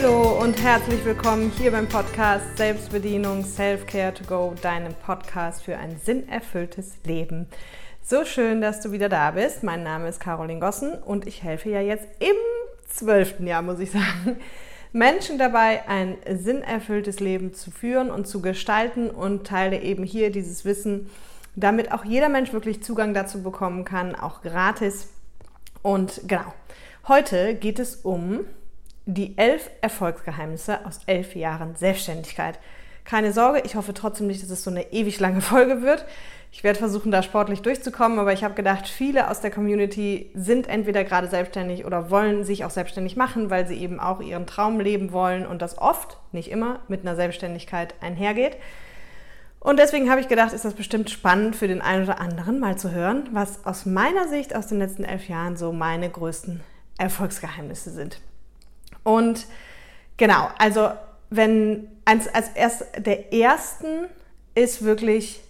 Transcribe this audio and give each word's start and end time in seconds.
Hallo 0.00 0.40
und 0.40 0.62
herzlich 0.62 1.04
willkommen 1.04 1.50
hier 1.58 1.72
beim 1.72 1.88
Podcast 1.88 2.56
Selbstbedienung 2.56 3.44
Self-Care 3.44 4.14
to 4.14 4.22
Go, 4.22 4.54
deinem 4.62 4.94
Podcast 4.94 5.64
für 5.64 5.76
ein 5.76 5.98
sinnerfülltes 5.98 6.98
Leben. 7.04 7.48
So 8.00 8.24
schön, 8.24 8.60
dass 8.60 8.80
du 8.80 8.92
wieder 8.92 9.08
da 9.08 9.32
bist. 9.32 9.64
Mein 9.64 9.82
Name 9.82 10.08
ist 10.08 10.20
Caroline 10.20 10.60
Gossen 10.60 10.92
und 10.92 11.26
ich 11.26 11.42
helfe 11.42 11.70
ja 11.70 11.80
jetzt 11.80 12.06
im 12.20 12.36
zwölften 12.88 13.48
Jahr, 13.48 13.62
muss 13.62 13.80
ich 13.80 13.90
sagen, 13.90 14.36
Menschen 14.92 15.36
dabei, 15.36 15.88
ein 15.88 16.16
sinnerfülltes 16.30 17.18
Leben 17.18 17.52
zu 17.52 17.72
führen 17.72 18.12
und 18.12 18.28
zu 18.28 18.40
gestalten 18.40 19.10
und 19.10 19.48
teile 19.48 19.80
eben 19.80 20.04
hier 20.04 20.30
dieses 20.30 20.64
Wissen, 20.64 21.10
damit 21.56 21.90
auch 21.90 22.04
jeder 22.04 22.28
Mensch 22.28 22.52
wirklich 22.52 22.84
Zugang 22.84 23.14
dazu 23.14 23.42
bekommen 23.42 23.84
kann, 23.84 24.14
auch 24.14 24.42
gratis. 24.42 25.08
Und 25.82 26.20
genau, 26.28 26.54
heute 27.08 27.56
geht 27.56 27.80
es 27.80 27.96
um 27.96 28.44
die 29.10 29.38
elf 29.38 29.70
Erfolgsgeheimnisse 29.80 30.84
aus 30.84 31.00
elf 31.06 31.34
Jahren 31.34 31.74
Selbstständigkeit. 31.76 32.58
Keine 33.06 33.32
Sorge, 33.32 33.62
ich 33.64 33.74
hoffe 33.74 33.94
trotzdem 33.94 34.26
nicht, 34.26 34.42
dass 34.42 34.50
es 34.50 34.62
so 34.62 34.70
eine 34.70 34.92
ewig 34.92 35.18
lange 35.18 35.40
Folge 35.40 35.80
wird. 35.80 36.04
Ich 36.52 36.62
werde 36.62 36.78
versuchen, 36.78 37.10
da 37.10 37.22
sportlich 37.22 37.62
durchzukommen, 37.62 38.18
aber 38.18 38.34
ich 38.34 38.44
habe 38.44 38.52
gedacht, 38.52 38.86
viele 38.86 39.30
aus 39.30 39.40
der 39.40 39.50
Community 39.50 40.30
sind 40.34 40.68
entweder 40.68 41.04
gerade 41.04 41.26
selbstständig 41.26 41.86
oder 41.86 42.10
wollen 42.10 42.44
sich 42.44 42.66
auch 42.66 42.70
selbstständig 42.70 43.16
machen, 43.16 43.48
weil 43.48 43.66
sie 43.66 43.78
eben 43.78 43.98
auch 43.98 44.20
ihren 44.20 44.46
Traum 44.46 44.78
leben 44.78 45.10
wollen 45.10 45.46
und 45.46 45.62
das 45.62 45.78
oft, 45.78 46.18
nicht 46.32 46.50
immer, 46.50 46.80
mit 46.88 47.00
einer 47.00 47.16
Selbstständigkeit 47.16 47.94
einhergeht. 48.02 48.58
Und 49.58 49.78
deswegen 49.78 50.10
habe 50.10 50.20
ich 50.20 50.28
gedacht, 50.28 50.52
ist 50.52 50.66
das 50.66 50.74
bestimmt 50.74 51.08
spannend 51.08 51.56
für 51.56 51.66
den 51.66 51.80
einen 51.80 52.04
oder 52.04 52.20
anderen 52.20 52.60
mal 52.60 52.76
zu 52.76 52.90
hören, 52.90 53.28
was 53.32 53.64
aus 53.64 53.86
meiner 53.86 54.28
Sicht 54.28 54.54
aus 54.54 54.66
den 54.66 54.78
letzten 54.78 55.04
elf 55.04 55.28
Jahren 55.28 55.56
so 55.56 55.72
meine 55.72 56.10
größten 56.10 56.60
Erfolgsgeheimnisse 56.98 57.90
sind. 57.90 58.20
Und 59.02 59.46
genau, 60.16 60.48
also 60.58 60.90
wenn 61.30 61.88
als, 62.04 62.32
als 62.34 62.48
erst 62.50 62.84
der 62.96 63.32
ersten 63.32 64.06
ist 64.54 64.82
wirklich 64.82 65.40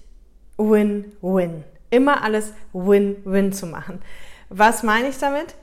Win-Win. 0.56 1.64
Immer 1.90 2.22
alles 2.22 2.52
Win-Win 2.72 3.52
zu 3.52 3.66
machen. 3.66 4.02
Was 4.48 4.82
meine 4.82 5.08
ich 5.08 5.18
damit? 5.18 5.54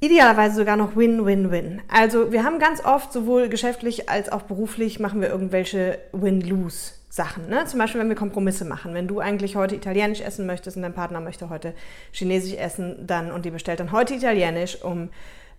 Idealerweise 0.00 0.56
sogar 0.56 0.76
noch 0.76 0.96
Win-Win-Win. 0.96 1.82
Also 1.88 2.32
wir 2.32 2.44
haben 2.44 2.58
ganz 2.58 2.84
oft 2.84 3.12
sowohl 3.12 3.48
geschäftlich 3.48 4.08
als 4.08 4.30
auch 4.32 4.42
beruflich 4.42 4.98
machen 4.98 5.20
wir 5.20 5.28
irgendwelche 5.28 5.98
Win-Lose. 6.12 6.94
Sachen. 7.12 7.48
Ne? 7.48 7.64
Zum 7.66 7.80
Beispiel, 7.80 8.00
wenn 8.00 8.08
wir 8.08 8.14
Kompromisse 8.14 8.64
machen. 8.64 8.94
Wenn 8.94 9.08
du 9.08 9.18
eigentlich 9.18 9.56
heute 9.56 9.74
Italienisch 9.74 10.20
essen 10.20 10.46
möchtest 10.46 10.76
und 10.76 10.84
dein 10.84 10.94
Partner 10.94 11.20
möchte 11.20 11.50
heute 11.50 11.74
Chinesisch 12.12 12.54
essen, 12.54 13.04
dann 13.04 13.32
und 13.32 13.44
die 13.44 13.50
bestellt 13.50 13.80
dann 13.80 13.90
heute 13.90 14.14
Italienisch, 14.14 14.80
um 14.82 15.10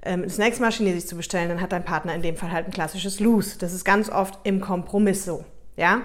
das 0.01 0.37
nächste 0.37 0.63
Mal 0.63 0.71
Chinesisch 0.71 1.05
zu 1.05 1.15
bestellen, 1.15 1.49
dann 1.49 1.61
hat 1.61 1.71
dein 1.71 1.85
Partner 1.85 2.15
in 2.15 2.21
dem 2.21 2.35
Fall 2.35 2.51
halt 2.51 2.65
ein 2.65 2.71
klassisches 2.71 3.19
Lose. 3.19 3.57
Das 3.59 3.73
ist 3.73 3.85
ganz 3.85 4.09
oft 4.09 4.39
im 4.43 4.59
Kompromiss 4.59 5.25
so. 5.25 5.45
Ja? 5.77 6.01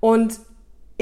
Und 0.00 0.40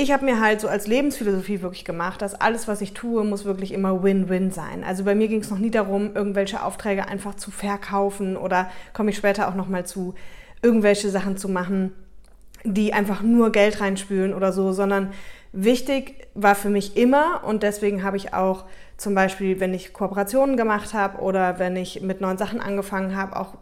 ich 0.00 0.12
habe 0.12 0.24
mir 0.24 0.40
halt 0.40 0.60
so 0.60 0.68
als 0.68 0.86
Lebensphilosophie 0.86 1.60
wirklich 1.60 1.84
gemacht, 1.84 2.22
dass 2.22 2.34
alles, 2.34 2.68
was 2.68 2.80
ich 2.82 2.92
tue, 2.92 3.24
muss 3.24 3.44
wirklich 3.44 3.72
immer 3.72 4.02
Win-Win 4.02 4.52
sein. 4.52 4.84
Also 4.84 5.02
bei 5.02 5.14
mir 5.14 5.26
ging 5.26 5.40
es 5.40 5.50
noch 5.50 5.58
nie 5.58 5.70
darum, 5.72 6.14
irgendwelche 6.14 6.62
Aufträge 6.62 7.08
einfach 7.08 7.34
zu 7.34 7.50
verkaufen 7.50 8.36
oder 8.36 8.70
komme 8.92 9.10
ich 9.10 9.16
später 9.16 9.48
auch 9.48 9.56
nochmal 9.56 9.86
zu, 9.86 10.14
irgendwelche 10.62 11.10
Sachen 11.10 11.36
zu 11.36 11.48
machen, 11.48 11.92
die 12.62 12.92
einfach 12.92 13.22
nur 13.22 13.50
Geld 13.50 13.80
reinspülen 13.80 14.34
oder 14.34 14.52
so, 14.52 14.72
sondern 14.72 15.12
wichtig 15.52 16.28
war 16.34 16.54
für 16.54 16.70
mich 16.70 16.96
immer 16.96 17.42
und 17.44 17.62
deswegen 17.62 18.04
habe 18.04 18.16
ich 18.16 18.34
auch 18.34 18.66
zum 18.98 19.14
Beispiel, 19.14 19.60
wenn 19.60 19.72
ich 19.72 19.92
Kooperationen 19.92 20.56
gemacht 20.56 20.92
habe 20.92 21.22
oder 21.22 21.58
wenn 21.58 21.76
ich 21.76 22.02
mit 22.02 22.20
neuen 22.20 22.36
Sachen 22.36 22.60
angefangen 22.60 23.16
habe, 23.16 23.36
auch 23.36 23.54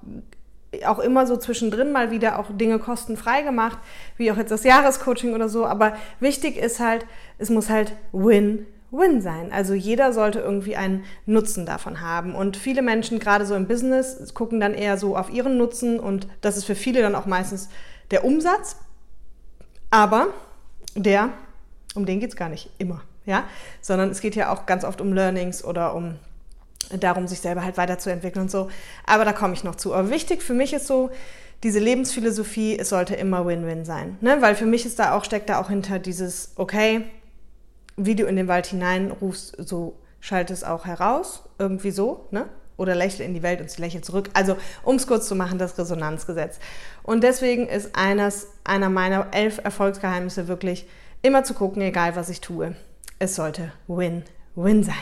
auch 0.85 0.99
immer 0.99 1.27
so 1.27 1.39
zwischendrin 1.39 1.91
mal 1.91 2.11
wieder 2.11 2.39
auch 2.39 2.51
Dinge 2.51 2.79
kostenfrei 2.79 3.41
gemacht, 3.43 3.79
wie 4.19 4.31
auch 4.31 4.37
jetzt 4.37 4.51
das 4.51 4.65
Jahrescoaching 4.65 5.35
oder 5.35 5.49
so. 5.49 5.65
Aber 5.65 5.97
wichtig 6.21 6.59
ist 6.59 6.81
halt, 6.81 7.07
es 7.39 7.49
muss 7.49 7.71
halt 7.71 7.95
Win 8.13 8.67
Win 8.91 9.21
sein. 9.21 9.53
Also 9.53 9.75
jeder 9.75 10.13
sollte 10.13 10.41
irgendwie 10.41 10.77
einen 10.77 11.05
Nutzen 11.27 11.67
davon 11.67 12.01
haben. 12.01 12.35
Und 12.35 12.57
viele 12.57 12.83
Menschen, 12.83 13.19
gerade 13.19 13.47
so 13.47 13.55
im 13.55 13.67
Business, 13.67 14.33
gucken 14.35 14.61
dann 14.61 14.75
eher 14.75 14.97
so 14.97 15.17
auf 15.17 15.31
ihren 15.31 15.57
Nutzen 15.57 15.99
und 15.99 16.29
das 16.41 16.57
ist 16.57 16.65
für 16.65 16.75
viele 16.75 17.03
dann 17.03 17.15
auch 17.15 17.27
meistens 17.27 17.69
der 18.11 18.25
Umsatz. 18.25 18.77
Aber 19.91 20.29
der, 20.95 21.31
um 21.95 22.07
den 22.07 22.21
geht 22.21 22.31
es 22.31 22.37
gar 22.37 22.49
nicht 22.49 22.71
immer, 22.79 23.03
ja, 23.27 23.45
sondern 23.81 24.11
es 24.11 24.21
geht 24.21 24.35
ja 24.37 24.53
auch 24.53 24.67
ganz 24.67 24.85
oft 24.85 25.01
um 25.01 25.13
Learnings 25.13 25.65
oder 25.65 25.95
um 25.95 26.17
darum, 26.91 27.27
sich 27.27 27.41
selber 27.41 27.65
halt 27.65 27.77
weiterzuentwickeln 27.77 28.45
und 28.45 28.51
so. 28.51 28.69
Aber 29.05 29.25
da 29.25 29.33
komme 29.33 29.55
ich 29.55 29.65
noch 29.65 29.75
zu. 29.75 29.93
Aber 29.93 30.11
wichtig 30.11 30.43
für 30.43 30.55
mich 30.55 30.73
ist 30.73 30.87
so, 30.87 31.11
diese 31.63 31.79
Lebensphilosophie, 31.79 32.79
es 32.79 32.91
sollte 32.91 33.15
immer 33.15 33.47
Win-Win 33.47 33.85
sein. 33.85 34.19
Ne? 34.21 34.39
Weil 34.41 34.55
für 34.55 34.67
mich 34.67 34.87
ist 34.87 34.99
da 34.99 35.17
auch, 35.17 35.25
steckt 35.25 35.49
da 35.49 35.61
auch 35.61 35.69
hinter 35.69 35.99
dieses, 35.99 36.53
okay, 36.57 37.05
wie 37.97 38.15
du 38.15 38.25
in 38.27 38.37
den 38.37 38.47
Wald 38.47 38.67
hineinrufst, 38.67 39.57
so 39.59 39.97
schalte 40.21 40.53
es 40.53 40.65
auch 40.65 40.85
heraus, 40.85 41.45
irgendwie 41.59 41.91
so, 41.91 42.27
ne? 42.31 42.47
Oder 42.77 42.95
lächle 42.95 43.25
in 43.25 43.33
die 43.33 43.43
Welt 43.43 43.63
und 43.63 43.71
sie 43.71 43.81
lächelt 43.81 44.05
zurück. 44.05 44.29
Also, 44.35 44.59
um 44.83 44.97
es 44.97 45.07
kurz 45.07 45.27
zu 45.27 45.35
machen, 45.35 45.59
das 45.59 45.79
Resonanzgesetz. 45.79 46.59
Und 47.03 47.25
deswegen 47.25 47.67
ist 47.69 47.97
eines, 47.97 48.49
einer 48.65 48.91
meiner 48.91 49.29
elf 49.33 49.59
Erfolgsgeheimnisse 49.65 50.47
wirklich 50.47 50.87
immer 51.23 51.43
zu 51.43 51.55
gucken, 51.55 51.81
egal 51.81 52.17
was 52.17 52.29
ich 52.29 52.43
tue. 52.43 52.77
Es 53.19 53.35
sollte 53.35 53.73
Win-Win 53.87 54.83
sein. 54.83 54.95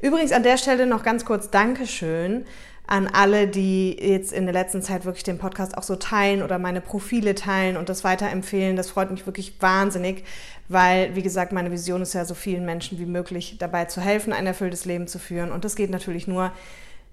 Übrigens 0.00 0.30
an 0.32 0.44
der 0.44 0.58
Stelle 0.58 0.86
noch 0.86 1.02
ganz 1.02 1.24
kurz 1.24 1.50
Dankeschön 1.50 2.44
an 2.86 3.08
alle, 3.08 3.48
die 3.48 3.96
jetzt 4.00 4.32
in 4.32 4.44
der 4.44 4.52
letzten 4.52 4.82
Zeit 4.82 5.04
wirklich 5.04 5.24
den 5.24 5.38
Podcast 5.38 5.76
auch 5.76 5.82
so 5.82 5.96
teilen 5.96 6.42
oder 6.42 6.58
meine 6.58 6.80
Profile 6.80 7.34
teilen 7.34 7.76
und 7.76 7.88
das 7.88 8.04
weiterempfehlen. 8.04 8.76
Das 8.76 8.90
freut 8.90 9.10
mich 9.10 9.26
wirklich 9.26 9.60
wahnsinnig, 9.60 10.24
weil, 10.68 11.16
wie 11.16 11.22
gesagt, 11.22 11.52
meine 11.52 11.72
Vision 11.72 12.02
ist 12.02 12.12
ja, 12.12 12.24
so 12.24 12.34
vielen 12.34 12.64
Menschen 12.64 12.98
wie 12.98 13.06
möglich 13.06 13.56
dabei 13.58 13.86
zu 13.86 14.00
helfen, 14.00 14.32
ein 14.32 14.46
erfülltes 14.46 14.84
Leben 14.84 15.08
zu 15.08 15.18
führen. 15.18 15.50
Und 15.50 15.64
das 15.64 15.74
geht 15.74 15.90
natürlich 15.90 16.28
nur, 16.28 16.52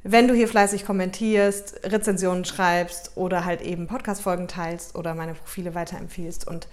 wenn 0.03 0.27
du 0.27 0.33
hier 0.35 0.47
fleißig 0.47 0.85
kommentierst, 0.85 1.79
Rezensionen 1.83 2.45
schreibst 2.45 3.13
oder 3.15 3.45
halt 3.45 3.61
eben 3.61 3.87
Podcast-Folgen 3.87 4.47
teilst 4.47 4.95
oder 4.95 5.15
meine 5.15 5.33
Profile 5.33 5.73
weiterempfiehlst. 5.75 6.47
Und 6.47 6.67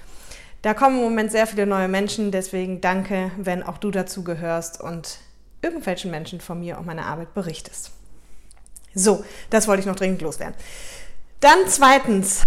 da 0.63 0.75
kommen 0.75 0.97
im 0.97 1.05
Moment 1.05 1.31
sehr 1.31 1.47
viele 1.47 1.67
neue 1.67 1.89
Menschen, 1.89 2.31
deswegen 2.31 2.81
danke, 2.81 3.31
wenn 3.37 3.63
auch 3.63 3.79
du 3.79 3.91
dazu 3.91 4.25
gehörst 4.25 4.81
und 4.81 5.19
irgendwelchen 5.63 6.11
Menschen 6.11 6.41
von 6.41 6.61
mir 6.61 6.79
und 6.79 6.87
meiner 6.87 7.07
Arbeit 7.07 7.35
berichtest. 7.35 7.91
So, 8.95 9.25
das 9.51 9.69
wollte 9.69 9.81
ich 9.81 9.87
noch 9.87 9.97
dringend 9.97 10.23
loswerden. 10.23 10.55
Dann 11.41 11.59
zweitens, 11.69 12.43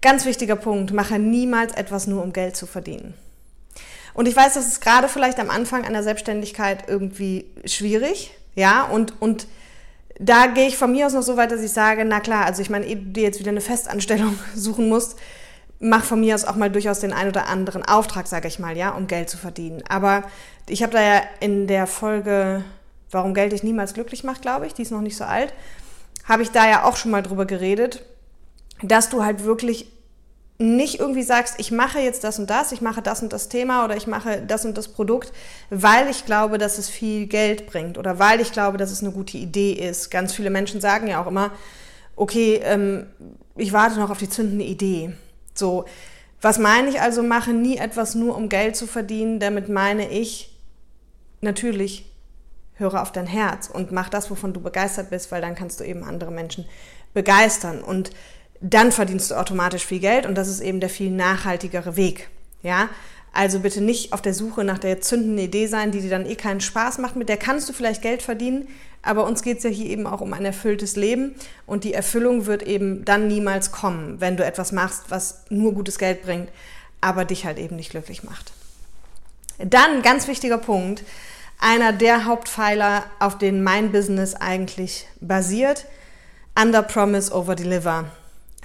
ganz 0.00 0.24
wichtiger 0.24 0.56
Punkt, 0.56 0.92
mache 0.92 1.18
niemals 1.18 1.72
etwas 1.74 2.06
nur, 2.06 2.22
um 2.22 2.32
Geld 2.32 2.56
zu 2.56 2.66
verdienen. 2.66 3.14
Und 4.14 4.28
ich 4.28 4.36
weiß, 4.36 4.54
das 4.54 4.66
ist 4.66 4.80
gerade 4.80 5.08
vielleicht 5.08 5.38
am 5.38 5.48
Anfang 5.48 5.84
einer 5.84 6.02
Selbstständigkeit 6.02 6.88
irgendwie 6.88 7.46
schwierig, 7.64 8.32
ja, 8.54 8.84
und, 8.84 9.20
und 9.22 9.46
da 10.18 10.46
gehe 10.46 10.66
ich 10.66 10.76
von 10.76 10.92
mir 10.92 11.06
aus 11.06 11.14
noch 11.14 11.22
so 11.22 11.36
weit, 11.36 11.50
dass 11.52 11.62
ich 11.62 11.72
sage, 11.72 12.04
na 12.04 12.20
klar, 12.20 12.44
also 12.44 12.60
ich 12.60 12.68
meine, 12.68 12.86
ehe 12.86 12.96
du 12.96 13.10
dir 13.10 13.22
jetzt 13.22 13.40
wieder 13.40 13.50
eine 13.50 13.60
Festanstellung 13.60 14.38
suchen 14.54 14.88
musst, 14.88 15.16
mach 15.82 16.04
von 16.04 16.20
mir 16.20 16.36
aus 16.36 16.44
auch 16.44 16.54
mal 16.54 16.70
durchaus 16.70 17.00
den 17.00 17.12
ein 17.12 17.28
oder 17.28 17.48
anderen 17.48 17.84
Auftrag, 17.84 18.28
sage 18.28 18.46
ich 18.46 18.60
mal, 18.60 18.76
ja, 18.76 18.90
um 18.90 19.08
Geld 19.08 19.28
zu 19.28 19.36
verdienen. 19.36 19.82
Aber 19.88 20.22
ich 20.68 20.82
habe 20.82 20.92
da 20.92 21.02
ja 21.02 21.22
in 21.40 21.66
der 21.66 21.88
Folge, 21.88 22.64
warum 23.10 23.34
Geld 23.34 23.52
dich 23.52 23.64
niemals 23.64 23.92
glücklich 23.92 24.22
macht, 24.22 24.42
glaube 24.42 24.66
ich, 24.66 24.74
die 24.74 24.82
ist 24.82 24.92
noch 24.92 25.00
nicht 25.00 25.16
so 25.16 25.24
alt, 25.24 25.52
habe 26.24 26.44
ich 26.44 26.52
da 26.52 26.68
ja 26.68 26.84
auch 26.84 26.96
schon 26.96 27.10
mal 27.10 27.22
drüber 27.22 27.46
geredet, 27.46 28.04
dass 28.80 29.10
du 29.10 29.24
halt 29.24 29.42
wirklich 29.42 29.90
nicht 30.58 31.00
irgendwie 31.00 31.24
sagst, 31.24 31.56
ich 31.58 31.72
mache 31.72 31.98
jetzt 31.98 32.22
das 32.22 32.38
und 32.38 32.48
das, 32.48 32.70
ich 32.70 32.80
mache 32.80 33.02
das 33.02 33.20
und 33.20 33.32
das 33.32 33.48
Thema 33.48 33.84
oder 33.84 33.96
ich 33.96 34.06
mache 34.06 34.40
das 34.40 34.64
und 34.64 34.78
das 34.78 34.86
Produkt, 34.86 35.32
weil 35.70 36.08
ich 36.08 36.26
glaube, 36.26 36.58
dass 36.58 36.78
es 36.78 36.88
viel 36.88 37.26
Geld 37.26 37.66
bringt 37.66 37.98
oder 37.98 38.20
weil 38.20 38.40
ich 38.40 38.52
glaube, 38.52 38.78
dass 38.78 38.92
es 38.92 39.02
eine 39.02 39.10
gute 39.10 39.36
Idee 39.36 39.72
ist. 39.72 40.12
Ganz 40.12 40.32
viele 40.32 40.50
Menschen 40.50 40.80
sagen 40.80 41.08
ja 41.08 41.20
auch 41.20 41.26
immer, 41.26 41.50
okay, 42.14 42.60
ähm, 42.62 43.06
ich 43.56 43.72
warte 43.72 43.98
noch 43.98 44.10
auf 44.10 44.18
die 44.18 44.30
zündende 44.30 44.64
Idee. 44.64 45.14
So, 45.54 45.84
was 46.40 46.58
meine 46.58 46.88
ich 46.88 47.00
also, 47.00 47.22
mache 47.22 47.52
nie 47.52 47.76
etwas 47.76 48.14
nur, 48.14 48.36
um 48.36 48.48
Geld 48.48 48.76
zu 48.76 48.86
verdienen. 48.86 49.38
Damit 49.38 49.68
meine 49.68 50.10
ich 50.10 50.58
natürlich, 51.40 52.12
höre 52.74 53.00
auf 53.00 53.12
dein 53.12 53.26
Herz 53.26 53.68
und 53.68 53.92
mach 53.92 54.08
das, 54.08 54.30
wovon 54.30 54.52
du 54.52 54.60
begeistert 54.60 55.10
bist, 55.10 55.30
weil 55.30 55.40
dann 55.40 55.54
kannst 55.54 55.78
du 55.78 55.84
eben 55.84 56.02
andere 56.02 56.30
Menschen 56.32 56.64
begeistern 57.14 57.82
und 57.82 58.10
dann 58.60 58.92
verdienst 58.92 59.30
du 59.30 59.34
automatisch 59.34 59.84
viel 59.84 60.00
Geld 60.00 60.24
und 60.24 60.36
das 60.36 60.48
ist 60.48 60.60
eben 60.60 60.80
der 60.80 60.88
viel 60.88 61.10
nachhaltigere 61.10 61.96
Weg. 61.96 62.28
Ja, 62.62 62.88
also 63.32 63.60
bitte 63.60 63.80
nicht 63.80 64.12
auf 64.12 64.20
der 64.20 64.34
Suche 64.34 64.62
nach 64.62 64.78
der 64.78 65.00
zündenden 65.00 65.38
Idee 65.38 65.66
sein, 65.66 65.90
die 65.90 66.00
dir 66.00 66.10
dann 66.10 66.26
eh 66.26 66.36
keinen 66.36 66.60
Spaß 66.60 66.98
macht. 66.98 67.16
Mit 67.16 67.28
der 67.28 67.38
kannst 67.38 67.68
du 67.68 67.72
vielleicht 67.72 68.02
Geld 68.02 68.22
verdienen, 68.22 68.68
aber 69.02 69.24
uns 69.26 69.42
geht 69.42 69.58
es 69.58 69.64
ja 69.64 69.70
hier 69.70 69.86
eben 69.86 70.06
auch 70.06 70.20
um 70.20 70.32
ein 70.32 70.44
erfülltes 70.44 70.96
Leben 70.96 71.34
und 71.66 71.84
die 71.84 71.94
Erfüllung 71.94 72.46
wird 72.46 72.62
eben 72.62 73.04
dann 73.04 73.28
niemals 73.28 73.72
kommen, 73.72 74.20
wenn 74.20 74.36
du 74.36 74.44
etwas 74.44 74.70
machst, 74.70 75.04
was 75.08 75.44
nur 75.48 75.72
gutes 75.72 75.98
Geld 75.98 76.22
bringt, 76.22 76.50
aber 77.00 77.24
dich 77.24 77.44
halt 77.46 77.58
eben 77.58 77.76
nicht 77.76 77.90
glücklich 77.90 78.22
macht. 78.22 78.52
Dann 79.58 80.02
ganz 80.02 80.28
wichtiger 80.28 80.58
Punkt, 80.58 81.02
einer 81.58 81.92
der 81.92 82.26
Hauptpfeiler, 82.26 83.04
auf 83.18 83.38
denen 83.38 83.62
mein 83.62 83.92
Business 83.92 84.34
eigentlich 84.34 85.06
basiert, 85.20 85.86
Under 86.60 86.82
Promise, 86.82 87.32
Over 87.32 87.54
Deliver. 87.54 88.10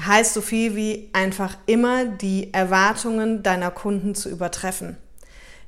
Heißt 0.06 0.34
so 0.34 0.42
viel 0.42 0.76
wie 0.76 1.10
einfach 1.14 1.58
immer 1.66 2.06
die 2.06 2.54
Erwartungen 2.54 3.44
deiner 3.44 3.72
Kunden 3.72 4.16
zu 4.16 4.30
übertreffen. 4.30 4.98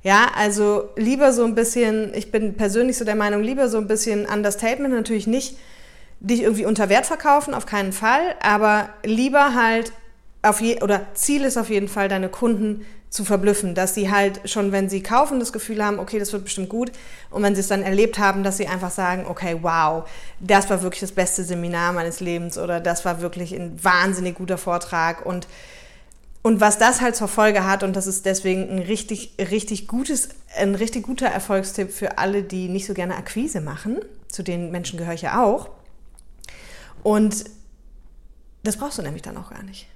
Ja, 0.02 0.32
also 0.36 0.90
lieber 0.96 1.34
so 1.34 1.44
ein 1.44 1.56
bisschen, 1.56 2.14
ich 2.14 2.32
bin 2.32 2.56
persönlich 2.56 2.98
so 2.98 3.06
der 3.06 3.16
Meinung, 3.16 3.44
lieber 3.44 3.68
so 3.68 3.78
ein 3.78 3.88
bisschen 3.88 4.26
Understatement, 4.26 4.94
natürlich 4.94 5.28
nicht 5.28 5.58
dich 6.22 6.44
irgendwie 6.44 6.66
unter 6.66 6.90
Wert 6.90 7.06
verkaufen, 7.06 7.54
auf 7.54 7.66
keinen 7.66 7.92
Fall, 7.92 8.36
aber 8.42 8.90
lieber 9.04 9.56
halt 9.56 9.92
auf 10.42 10.62
je, 10.62 10.82
oder 10.82 11.08
Ziel 11.16 11.44
ist 11.44 11.58
auf 11.58 11.70
jeden 11.70 11.90
Fall, 11.90 12.08
deine 12.08 12.30
Kunden 12.30 12.86
zu 13.10 13.26
verblüffen, 13.26 13.74
dass 13.74 13.96
sie 13.96 14.12
halt 14.12 14.48
schon, 14.48 14.72
wenn 14.72 14.88
sie 14.88 15.02
kaufen, 15.02 15.40
das 15.40 15.52
Gefühl 15.52 15.84
haben, 15.84 16.00
okay, 16.00 16.20
das 16.20 16.32
wird 16.32 16.44
bestimmt 16.44 16.70
gut. 16.70 16.92
Und 17.32 17.42
wenn 17.42 17.56
sie 17.56 17.62
es 17.62 17.68
dann 17.68 17.82
erlebt 17.82 18.20
haben, 18.20 18.44
dass 18.44 18.58
sie 18.58 18.68
einfach 18.68 18.92
sagen, 18.92 19.26
okay, 19.28 19.58
wow, 19.62 20.08
das 20.40 20.70
war 20.70 20.84
wirklich 20.84 21.02
das 21.02 21.12
beste 21.12 21.44
Seminar 21.44 21.94
meines 21.94 22.20
Lebens 22.20 22.58
oder 22.58 22.80
das 22.80 23.06
war 23.06 23.22
wirklich 23.22 23.54
ein 23.54 23.84
wahnsinnig 23.84 24.36
guter 24.36 24.58
Vortrag 24.58 25.26
und 25.26 25.48
und 26.42 26.62
was 26.62 26.78
das 26.78 27.02
halt 27.02 27.18
zur 27.18 27.28
Folge 27.28 27.66
hat, 27.66 27.84
und 27.84 27.98
das 27.98 28.08
ist 28.08 28.26
deswegen 28.26 28.70
ein 28.70 28.80
richtig, 28.80 29.34
richtig 29.38 29.88
gutes, 29.88 30.30
ein 30.56 30.74
richtig 30.74 31.04
guter 31.04 31.28
Erfolgstipp 31.28 31.92
für 31.92 32.18
alle, 32.18 32.44
die 32.44 32.70
nicht 32.70 32.86
so 32.86 32.94
gerne 32.94 33.18
Akquise 33.18 33.60
machen, 33.60 33.98
zu 34.30 34.42
den 34.42 34.72
Menschen 34.72 34.98
gehöre 34.98 35.16
ich 35.16 35.22
ja 35.22 35.44
auch. 35.44 35.70
Und 37.04 37.44
das 38.64 38.78
brauchst 38.78 38.98
du 38.98 39.02
nämlich 39.02 39.22
dann 39.22 39.36
auch 39.36 39.50
gar 39.50 39.64
nicht. 39.64 39.88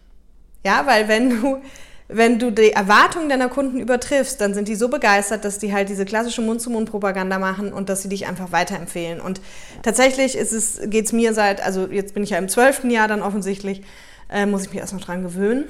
Ja, 0.65 0.85
weil 0.85 1.07
wenn 1.07 1.29
du, 1.29 1.61
wenn 2.07 2.37
du 2.37 2.51
die 2.51 2.71
Erwartungen 2.71 3.29
deiner 3.29 3.49
Kunden 3.49 3.79
übertriffst, 3.79 4.39
dann 4.41 4.53
sind 4.53 4.67
die 4.67 4.75
so 4.75 4.89
begeistert, 4.89 5.45
dass 5.45 5.57
die 5.57 5.73
halt 5.73 5.89
diese 5.89 6.05
klassische 6.05 6.41
Mund-zu-Mund-Propaganda 6.41 7.39
machen 7.39 7.71
und 7.71 7.89
dass 7.89 8.01
sie 8.01 8.09
dich 8.09 8.27
einfach 8.27 8.51
weiterempfehlen. 8.51 9.21
Und 9.21 9.41
tatsächlich 9.81 10.33
geht 10.33 11.05
es 11.05 11.13
mir 11.13 11.33
seit, 11.33 11.63
also 11.63 11.87
jetzt 11.87 12.13
bin 12.13 12.23
ich 12.23 12.31
ja 12.31 12.37
im 12.37 12.49
zwölften 12.49 12.89
Jahr 12.89 13.07
dann 13.07 13.21
offensichtlich, 13.21 13.83
äh, 14.29 14.45
muss 14.45 14.63
ich 14.63 14.69
mich 14.69 14.79
erstmal 14.79 15.01
dran 15.01 15.23
gewöhnen, 15.23 15.65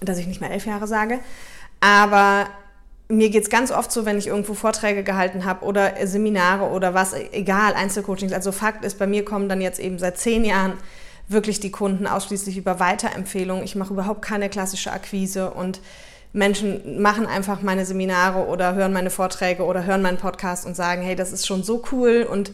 dass 0.00 0.18
ich 0.18 0.26
nicht 0.26 0.40
mehr 0.40 0.50
elf 0.50 0.66
Jahre 0.66 0.86
sage. 0.86 1.18
Aber 1.80 2.46
mir 3.08 3.30
geht 3.30 3.42
es 3.42 3.50
ganz 3.50 3.70
oft 3.70 3.90
so, 3.90 4.04
wenn 4.04 4.18
ich 4.18 4.26
irgendwo 4.26 4.54
Vorträge 4.54 5.02
gehalten 5.02 5.44
habe 5.44 5.64
oder 5.64 5.94
Seminare 6.06 6.70
oder 6.70 6.94
was, 6.94 7.14
egal, 7.32 7.74
Einzelcoachings. 7.74 8.32
Also 8.32 8.52
Fakt 8.52 8.84
ist, 8.84 8.98
bei 8.98 9.06
mir 9.06 9.24
kommen 9.24 9.48
dann 9.48 9.60
jetzt 9.60 9.80
eben 9.80 9.98
seit 9.98 10.18
zehn 10.18 10.44
Jahren 10.44 10.74
wirklich 11.28 11.60
die 11.60 11.70
Kunden 11.70 12.06
ausschließlich 12.06 12.56
über 12.56 12.80
Weiterempfehlungen. 12.80 13.62
Ich 13.62 13.76
mache 13.76 13.92
überhaupt 13.92 14.22
keine 14.22 14.48
klassische 14.48 14.92
Akquise 14.92 15.50
und 15.50 15.80
Menschen 16.32 17.00
machen 17.00 17.26
einfach 17.26 17.62
meine 17.62 17.86
Seminare 17.86 18.46
oder 18.46 18.74
hören 18.74 18.92
meine 18.92 19.10
Vorträge 19.10 19.64
oder 19.64 19.84
hören 19.84 20.02
meinen 20.02 20.18
Podcast 20.18 20.66
und 20.66 20.76
sagen, 20.76 21.02
hey, 21.02 21.16
das 21.16 21.32
ist 21.32 21.46
schon 21.46 21.62
so 21.62 21.82
cool 21.92 22.26
und 22.28 22.52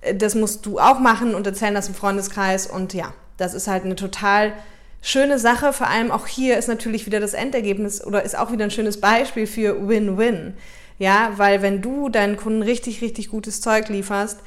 äh, 0.00 0.14
das 0.14 0.34
musst 0.34 0.64
du 0.66 0.78
auch 0.78 1.00
machen 1.00 1.34
und 1.34 1.46
erzählen 1.46 1.74
das 1.74 1.88
im 1.88 1.94
Freundeskreis. 1.94 2.66
Und 2.66 2.94
ja, 2.94 3.12
das 3.36 3.54
ist 3.54 3.68
halt 3.68 3.84
eine 3.84 3.96
total 3.96 4.52
schöne 5.02 5.38
Sache. 5.38 5.72
Vor 5.72 5.88
allem 5.88 6.10
auch 6.10 6.26
hier 6.26 6.58
ist 6.58 6.68
natürlich 6.68 7.06
wieder 7.06 7.20
das 7.20 7.34
Endergebnis 7.34 8.04
oder 8.04 8.22
ist 8.22 8.38
auch 8.38 8.52
wieder 8.52 8.64
ein 8.64 8.70
schönes 8.70 9.00
Beispiel 9.00 9.46
für 9.46 9.88
Win-Win. 9.88 10.54
Ja, 10.98 11.32
weil 11.36 11.62
wenn 11.62 11.80
du 11.80 12.10
deinen 12.10 12.36
Kunden 12.36 12.62
richtig, 12.62 13.00
richtig 13.00 13.30
gutes 13.30 13.62
Zeug 13.62 13.88
lieferst, 13.88 14.40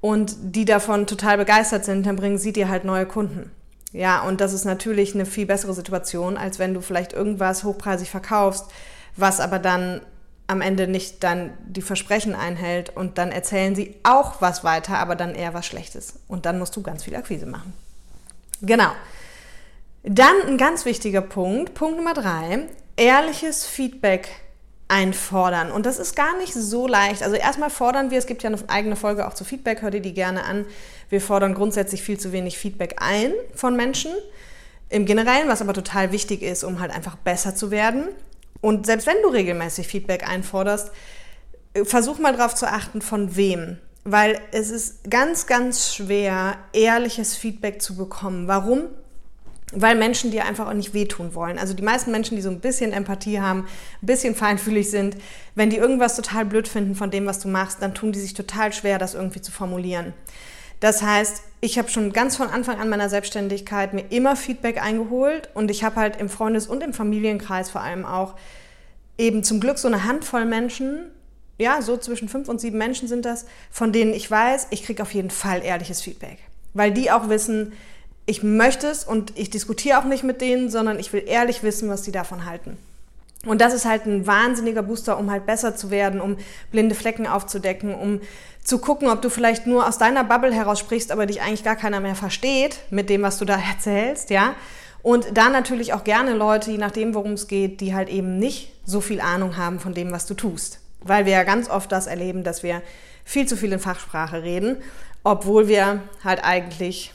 und 0.00 0.36
die 0.40 0.64
davon 0.64 1.06
total 1.06 1.38
begeistert 1.38 1.84
sind, 1.84 2.06
dann 2.06 2.16
bringen 2.16 2.38
sie 2.38 2.52
dir 2.52 2.68
halt 2.68 2.84
neue 2.84 3.06
Kunden. 3.06 3.50
Ja, 3.92 4.22
und 4.22 4.40
das 4.40 4.52
ist 4.52 4.64
natürlich 4.64 5.14
eine 5.14 5.26
viel 5.26 5.46
bessere 5.46 5.72
Situation, 5.72 6.36
als 6.36 6.58
wenn 6.58 6.74
du 6.74 6.80
vielleicht 6.80 7.12
irgendwas 7.12 7.64
hochpreisig 7.64 8.10
verkaufst, 8.10 8.66
was 9.16 9.40
aber 9.40 9.58
dann 9.58 10.02
am 10.48 10.60
Ende 10.60 10.86
nicht 10.86 11.24
dann 11.24 11.52
die 11.66 11.82
Versprechen 11.82 12.34
einhält 12.34 12.94
und 12.94 13.18
dann 13.18 13.32
erzählen 13.32 13.74
sie 13.74 13.96
auch 14.02 14.40
was 14.40 14.62
weiter, 14.62 14.98
aber 14.98 15.16
dann 15.16 15.34
eher 15.34 15.54
was 15.54 15.66
Schlechtes. 15.66 16.20
Und 16.28 16.46
dann 16.46 16.58
musst 16.58 16.76
du 16.76 16.82
ganz 16.82 17.04
viel 17.04 17.16
Akquise 17.16 17.46
machen. 17.46 17.72
Genau. 18.62 18.90
Dann 20.04 20.34
ein 20.46 20.56
ganz 20.56 20.84
wichtiger 20.84 21.20
Punkt, 21.20 21.74
Punkt 21.74 21.96
Nummer 21.96 22.14
drei, 22.14 22.68
ehrliches 22.96 23.66
Feedback 23.66 24.28
einfordern. 24.88 25.72
Und 25.72 25.84
das 25.86 25.98
ist 25.98 26.14
gar 26.14 26.36
nicht 26.38 26.54
so 26.54 26.86
leicht. 26.86 27.22
Also 27.22 27.36
erstmal 27.36 27.70
fordern 27.70 28.10
wir, 28.10 28.18
es 28.18 28.26
gibt 28.26 28.42
ja 28.42 28.50
eine 28.50 28.58
eigene 28.68 28.96
Folge 28.96 29.26
auch 29.26 29.34
zu 29.34 29.44
Feedback, 29.44 29.82
hör 29.82 29.90
dir 29.90 30.00
die 30.00 30.14
gerne 30.14 30.44
an. 30.44 30.64
Wir 31.08 31.20
fordern 31.20 31.54
grundsätzlich 31.54 32.02
viel 32.02 32.18
zu 32.18 32.32
wenig 32.32 32.58
Feedback 32.58 32.96
ein 33.00 33.32
von 33.54 33.74
Menschen. 33.76 34.12
Im 34.88 35.04
Generellen, 35.04 35.48
was 35.48 35.60
aber 35.60 35.72
total 35.72 36.12
wichtig 36.12 36.42
ist, 36.42 36.62
um 36.62 36.80
halt 36.80 36.92
einfach 36.92 37.16
besser 37.16 37.56
zu 37.56 37.72
werden. 37.72 38.08
Und 38.60 38.86
selbst 38.86 39.06
wenn 39.06 39.20
du 39.22 39.28
regelmäßig 39.28 39.88
Feedback 39.88 40.28
einforderst, 40.28 40.92
versuch 41.84 42.18
mal 42.18 42.36
darauf 42.36 42.54
zu 42.54 42.66
achten, 42.66 43.02
von 43.02 43.36
wem. 43.36 43.78
Weil 44.04 44.40
es 44.52 44.70
ist 44.70 45.10
ganz, 45.10 45.46
ganz 45.46 45.92
schwer, 45.92 46.58
ehrliches 46.72 47.36
Feedback 47.36 47.82
zu 47.82 47.96
bekommen. 47.96 48.46
Warum? 48.46 48.84
Weil 49.72 49.96
Menschen 49.96 50.30
dir 50.30 50.44
einfach 50.44 50.68
auch 50.68 50.74
nicht 50.74 50.94
wehtun 50.94 51.34
wollen. 51.34 51.58
Also 51.58 51.74
die 51.74 51.82
meisten 51.82 52.12
Menschen, 52.12 52.36
die 52.36 52.42
so 52.42 52.50
ein 52.50 52.60
bisschen 52.60 52.92
Empathie 52.92 53.40
haben, 53.40 53.66
ein 54.00 54.06
bisschen 54.06 54.34
feinfühlig 54.34 54.90
sind, 54.90 55.16
wenn 55.54 55.70
die 55.70 55.76
irgendwas 55.76 56.14
total 56.14 56.44
blöd 56.44 56.68
finden 56.68 56.94
von 56.94 57.10
dem, 57.10 57.26
was 57.26 57.40
du 57.40 57.48
machst, 57.48 57.82
dann 57.82 57.94
tun 57.94 58.12
die 58.12 58.20
sich 58.20 58.34
total 58.34 58.72
schwer, 58.72 58.98
das 58.98 59.14
irgendwie 59.14 59.40
zu 59.40 59.50
formulieren. 59.50 60.14
Das 60.78 61.02
heißt, 61.02 61.42
ich 61.60 61.78
habe 61.78 61.88
schon 61.88 62.12
ganz 62.12 62.36
von 62.36 62.48
Anfang 62.48 62.78
an 62.78 62.88
meiner 62.88 63.08
Selbstständigkeit 63.08 63.94
mir 63.94 64.04
immer 64.10 64.36
Feedback 64.36 64.80
eingeholt 64.80 65.48
und 65.54 65.70
ich 65.70 65.82
habe 65.82 65.96
halt 65.96 66.20
im 66.20 66.28
Freundes- 66.28 66.66
und 66.66 66.82
im 66.82 66.92
Familienkreis 66.92 67.70
vor 67.70 67.80
allem 67.80 68.04
auch 68.04 68.34
eben 69.18 69.42
zum 69.42 69.58
Glück 69.58 69.78
so 69.78 69.88
eine 69.88 70.04
Handvoll 70.04 70.44
Menschen, 70.44 71.10
ja, 71.58 71.80
so 71.80 71.96
zwischen 71.96 72.28
fünf 72.28 72.48
und 72.48 72.60
sieben 72.60 72.76
Menschen 72.76 73.08
sind 73.08 73.24
das, 73.24 73.46
von 73.70 73.90
denen 73.90 74.12
ich 74.12 74.30
weiß, 74.30 74.68
ich 74.70 74.84
kriege 74.84 75.02
auf 75.02 75.14
jeden 75.14 75.30
Fall 75.30 75.64
ehrliches 75.64 76.02
Feedback. 76.02 76.38
Weil 76.74 76.92
die 76.92 77.10
auch 77.10 77.30
wissen, 77.30 77.72
ich 78.26 78.42
möchte 78.42 78.88
es 78.88 79.04
und 79.04 79.32
ich 79.36 79.50
diskutiere 79.50 79.98
auch 79.98 80.04
nicht 80.04 80.24
mit 80.24 80.40
denen, 80.40 80.68
sondern 80.68 80.98
ich 80.98 81.12
will 81.12 81.22
ehrlich 81.26 81.62
wissen, 81.62 81.88
was 81.88 82.04
sie 82.04 82.12
davon 82.12 82.44
halten. 82.44 82.76
Und 83.46 83.60
das 83.60 83.72
ist 83.72 83.84
halt 83.84 84.06
ein 84.06 84.26
wahnsinniger 84.26 84.82
Booster, 84.82 85.18
um 85.18 85.30
halt 85.30 85.46
besser 85.46 85.76
zu 85.76 85.90
werden, 85.90 86.20
um 86.20 86.36
blinde 86.72 86.96
Flecken 86.96 87.28
aufzudecken, 87.28 87.94
um 87.94 88.20
zu 88.64 88.78
gucken, 88.78 89.08
ob 89.08 89.22
du 89.22 89.30
vielleicht 89.30 89.68
nur 89.68 89.86
aus 89.86 89.98
deiner 89.98 90.24
Bubble 90.24 90.52
heraus 90.52 90.80
sprichst, 90.80 91.12
aber 91.12 91.26
dich 91.26 91.40
eigentlich 91.40 91.62
gar 91.62 91.76
keiner 91.76 92.00
mehr 92.00 92.16
versteht 92.16 92.80
mit 92.90 93.08
dem, 93.08 93.22
was 93.22 93.38
du 93.38 93.44
da 93.44 93.56
erzählst, 93.70 94.30
ja. 94.30 94.54
Und 95.02 95.36
da 95.36 95.50
natürlich 95.50 95.92
auch 95.92 96.02
gerne 96.02 96.34
Leute, 96.34 96.72
je 96.72 96.78
nachdem, 96.78 97.14
worum 97.14 97.34
es 97.34 97.46
geht, 97.46 97.80
die 97.80 97.94
halt 97.94 98.08
eben 98.08 98.40
nicht 98.40 98.72
so 98.84 99.00
viel 99.00 99.20
Ahnung 99.20 99.56
haben 99.56 99.78
von 99.78 99.94
dem, 99.94 100.10
was 100.10 100.26
du 100.26 100.34
tust. 100.34 100.80
Weil 101.00 101.26
wir 101.26 101.32
ja 101.32 101.44
ganz 101.44 101.70
oft 101.70 101.92
das 101.92 102.08
erleben, 102.08 102.42
dass 102.42 102.64
wir 102.64 102.82
viel 103.24 103.46
zu 103.46 103.56
viel 103.56 103.72
in 103.72 103.78
Fachsprache 103.78 104.42
reden, 104.42 104.78
obwohl 105.22 105.68
wir 105.68 106.02
halt 106.24 106.42
eigentlich 106.42 107.12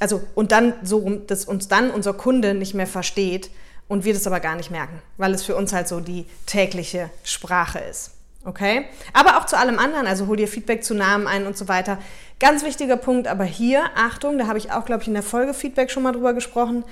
also 0.00 0.22
und 0.34 0.52
dann 0.52 0.74
so, 0.82 1.08
dass 1.26 1.44
uns 1.44 1.68
dann 1.68 1.90
unser 1.90 2.12
Kunde 2.12 2.54
nicht 2.54 2.74
mehr 2.74 2.86
versteht 2.86 3.50
und 3.88 4.04
wir 4.04 4.14
das 4.14 4.26
aber 4.26 4.40
gar 4.40 4.56
nicht 4.56 4.70
merken, 4.70 5.00
weil 5.16 5.34
es 5.34 5.42
für 5.42 5.56
uns 5.56 5.72
halt 5.72 5.88
so 5.88 6.00
die 6.00 6.26
tägliche 6.46 7.10
Sprache 7.22 7.78
ist. 7.78 8.12
Okay? 8.44 8.86
Aber 9.12 9.38
auch 9.38 9.46
zu 9.46 9.56
allem 9.56 9.78
anderen, 9.78 10.06
also 10.06 10.26
hol 10.26 10.36
dir 10.36 10.48
Feedback 10.48 10.84
zu 10.84 10.94
Namen 10.94 11.26
ein 11.26 11.46
und 11.46 11.56
so 11.56 11.68
weiter. 11.68 11.98
Ganz 12.38 12.64
wichtiger 12.64 12.96
Punkt, 12.96 13.26
aber 13.26 13.44
hier, 13.44 13.84
Achtung, 13.94 14.38
da 14.38 14.46
habe 14.46 14.58
ich 14.58 14.70
auch, 14.70 14.84
glaube 14.84 15.02
ich, 15.02 15.08
in 15.08 15.14
der 15.14 15.22
Folge 15.22 15.54
Feedback 15.54 15.90
schon 15.90 16.02
mal 16.02 16.12
drüber 16.12 16.34
gesprochen. 16.34 16.84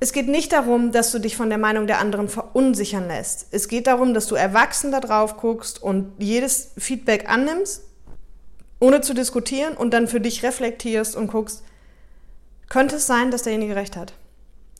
Es 0.00 0.12
geht 0.12 0.28
nicht 0.28 0.52
darum, 0.52 0.92
dass 0.92 1.12
du 1.12 1.18
dich 1.18 1.36
von 1.36 1.48
der 1.48 1.58
Meinung 1.58 1.86
der 1.86 1.98
anderen 1.98 2.28
verunsichern 2.28 3.08
lässt. 3.08 3.46
Es 3.52 3.68
geht 3.68 3.86
darum, 3.86 4.14
dass 4.14 4.26
du 4.26 4.34
erwachsen 4.34 4.92
da 4.92 5.00
drauf 5.00 5.36
guckst 5.38 5.82
und 5.82 6.12
jedes 6.18 6.72
Feedback 6.76 7.28
annimmst, 7.28 7.82
ohne 8.80 9.00
zu 9.00 9.14
diskutieren 9.14 9.74
und 9.74 9.94
dann 9.94 10.06
für 10.06 10.20
dich 10.20 10.42
reflektierst 10.42 11.16
und 11.16 11.28
guckst, 11.28 11.62
könnte 12.74 12.96
es 12.96 13.06
sein, 13.06 13.30
dass 13.30 13.42
derjenige 13.42 13.76
recht 13.76 13.96
hat. 13.96 14.14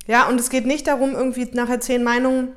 Ja, 0.08 0.26
und 0.28 0.40
es 0.40 0.50
geht 0.50 0.66
nicht 0.66 0.88
darum, 0.88 1.14
irgendwie 1.14 1.48
nachher 1.52 1.78
zehn 1.80 2.02
Meinungen 2.02 2.56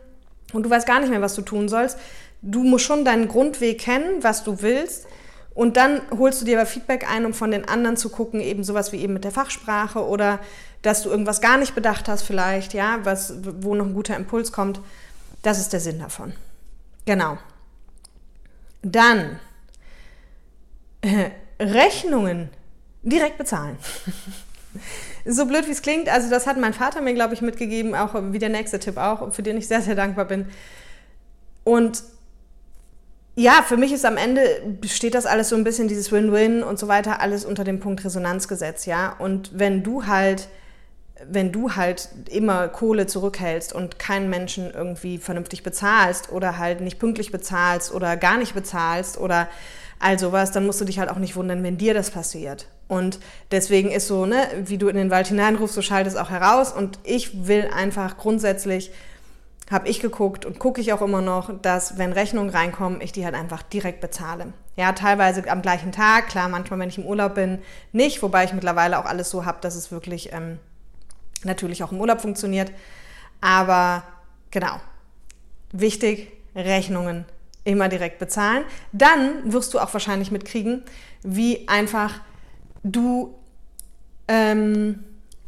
und 0.52 0.64
du 0.64 0.70
weißt 0.72 0.88
gar 0.88 1.00
nicht 1.00 1.12
mehr, 1.12 1.22
was 1.22 1.36
du 1.36 1.44
tun 1.44 1.70
sollst. 1.70 2.00
Du 2.42 2.64
musst 2.64 2.86
schon 2.86 3.06
deinen 3.06 3.28
Grundweg 3.28 3.80
kennen, 3.80 4.24
was 4.24 4.44
du 4.44 4.64
willst. 4.64 5.06
Und 5.54 5.78
dann 5.78 6.02
holst 6.18 6.42
du 6.42 6.46
dir 6.46 6.58
aber 6.58 6.66
Feedback 6.66 7.08
ein, 7.08 7.24
um 7.24 7.36
von 7.36 7.52
den 7.52 7.68
anderen 7.70 7.98
zu 7.98 8.10
gucken, 8.10 8.42
eben 8.42 8.64
sowas 8.64 8.92
wie 8.92 8.98
eben 8.98 9.14
mit 9.14 9.26
der 9.26 9.32
Fachsprache 9.32 10.04
oder 10.04 10.40
dass 10.82 11.04
du 11.04 11.12
irgendwas 11.12 11.40
gar 11.40 11.60
nicht 11.60 11.76
bedacht 11.76 12.08
hast 12.08 12.24
vielleicht, 12.24 12.74
ja, 12.74 13.02
was, 13.04 13.36
wo 13.62 13.76
noch 13.76 13.86
ein 13.86 13.94
guter 13.94 14.16
Impuls 14.16 14.52
kommt. 14.52 14.82
Das 15.44 15.60
ist 15.60 15.72
der 15.72 15.82
Sinn 15.82 16.00
davon. 16.00 16.34
Genau. 17.06 17.38
Dann 18.82 19.40
äh, 21.02 21.30
Rechnungen 21.60 22.50
direkt 23.04 23.38
bezahlen. 23.38 23.78
so 25.26 25.46
blöd 25.46 25.68
wie 25.68 25.72
es 25.72 25.82
klingt, 25.82 26.10
also 26.10 26.30
das 26.30 26.48
hat 26.48 26.58
mein 26.58 26.74
Vater 26.74 27.02
mir, 27.02 27.14
glaube 27.14 27.34
ich, 27.34 27.42
mitgegeben, 27.42 27.96
auch 27.96 28.16
wie 28.32 28.40
der 28.40 28.50
nächste 28.50 28.80
Tipp 28.80 28.98
auch, 28.98 29.34
für 29.34 29.44
den 29.44 29.58
ich 29.58 29.68
sehr, 29.68 29.82
sehr 29.82 29.96
dankbar 29.96 30.26
bin. 30.26 30.48
Und 31.64 32.04
ja, 33.36 33.62
für 33.62 33.78
mich 33.78 33.94
ist 33.94 34.04
am 34.04 34.18
Ende, 34.18 34.42
steht 34.86 35.14
das 35.14 35.28
alles 35.28 35.50
so 35.50 35.56
ein 35.56 35.64
bisschen, 35.64 35.88
dieses 35.88 36.12
Win-Win 36.12 36.64
und 36.64 36.80
so 36.80 36.88
weiter, 36.88 37.22
alles 37.22 37.46
unter 37.46 37.64
dem 37.64 37.80
Punkt 37.80 38.04
Resonanzgesetz, 38.04 38.88
ja. 38.88 39.16
Und 39.20 39.52
wenn 39.60 39.84
du 39.84 40.08
halt, 40.08 40.48
wenn 41.24 41.52
du 41.52 41.76
halt 41.76 42.10
immer 42.32 42.68
Kohle 42.68 43.06
zurückhältst 43.06 43.74
und 43.74 44.00
keinen 44.00 44.32
Menschen 44.32 44.72
irgendwie 44.72 45.20
vernünftig 45.20 45.62
bezahlst 45.62 46.32
oder 46.32 46.58
halt 46.58 46.82
nicht 46.82 46.98
pünktlich 46.98 47.32
bezahlst 47.32 47.94
oder 47.94 48.18
gar 48.18 48.38
nicht 48.38 48.56
bezahlst 48.56 49.20
oder 49.20 49.48
all 50.00 50.18
sowas, 50.18 50.52
dann 50.52 50.66
musst 50.66 50.82
du 50.82 50.86
dich 50.86 50.98
halt 50.98 51.10
auch 51.10 51.18
nicht 51.18 51.36
wundern, 51.36 51.62
wenn 51.64 51.78
dir 51.78 51.94
das 51.94 52.10
passiert. 52.10 52.68
Und 52.88 53.20
deswegen 53.52 53.92
ist 53.92 54.08
so, 54.08 54.26
ne, 54.26 54.48
wie 54.64 54.78
du 54.78 54.88
in 54.88 54.96
den 54.96 55.12
Wald 55.12 55.28
hineinrufst, 55.28 55.76
so 55.76 55.82
schaltet 55.82 56.14
es 56.14 56.20
auch 56.20 56.30
heraus. 56.30 56.72
Und 56.72 57.00
ich 57.04 57.48
will 57.48 57.70
einfach 57.74 58.18
grundsätzlich, 58.18 58.92
habe 59.70 59.90
ich 59.90 60.00
geguckt 60.00 60.46
und 60.46 60.60
gucke 60.60 60.80
ich 60.80 60.94
auch 60.94 61.02
immer 61.02 61.22
noch, 61.22 61.52
dass 61.62 61.98
wenn 61.98 62.14
Rechnungen 62.14 62.50
reinkommen, 62.50 63.02
ich 63.02 63.12
die 63.12 63.26
halt 63.26 63.36
einfach 63.36 63.62
direkt 63.64 64.00
bezahle. 64.00 64.54
Ja, 64.78 64.94
teilweise 64.94 65.50
am 65.50 65.62
gleichen 65.62 65.92
Tag, 65.92 66.28
klar, 66.28 66.48
manchmal, 66.48 66.80
wenn 66.80 66.90
ich 66.90 66.98
im 66.98 67.06
Urlaub 67.06 67.36
bin, 67.36 67.60
nicht, 67.92 68.22
wobei 68.22 68.46
ich 68.46 68.54
mittlerweile 68.54 69.00
auch 69.00 69.06
alles 69.06 69.30
so 69.30 69.44
habe, 69.44 69.58
dass 69.60 69.76
es 69.76 69.92
wirklich 69.92 70.32
ähm, 70.32 70.60
natürlich 71.44 71.84
auch 71.84 71.92
im 71.92 72.00
Urlaub 72.00 72.22
funktioniert. 72.22 72.72
Aber 73.42 74.04
genau, 74.52 74.80
wichtig, 75.72 76.32
Rechnungen 76.56 77.26
immer 77.64 77.90
direkt 77.90 78.20
bezahlen. 78.20 78.64
Dann 78.94 79.52
wirst 79.52 79.74
du 79.74 79.80
auch 79.80 79.92
wahrscheinlich 79.94 80.32
mitkriegen, 80.32 80.84
wie 81.24 81.68
einfach 81.68 82.22
du, 82.84 83.36
ähm, 84.28 85.04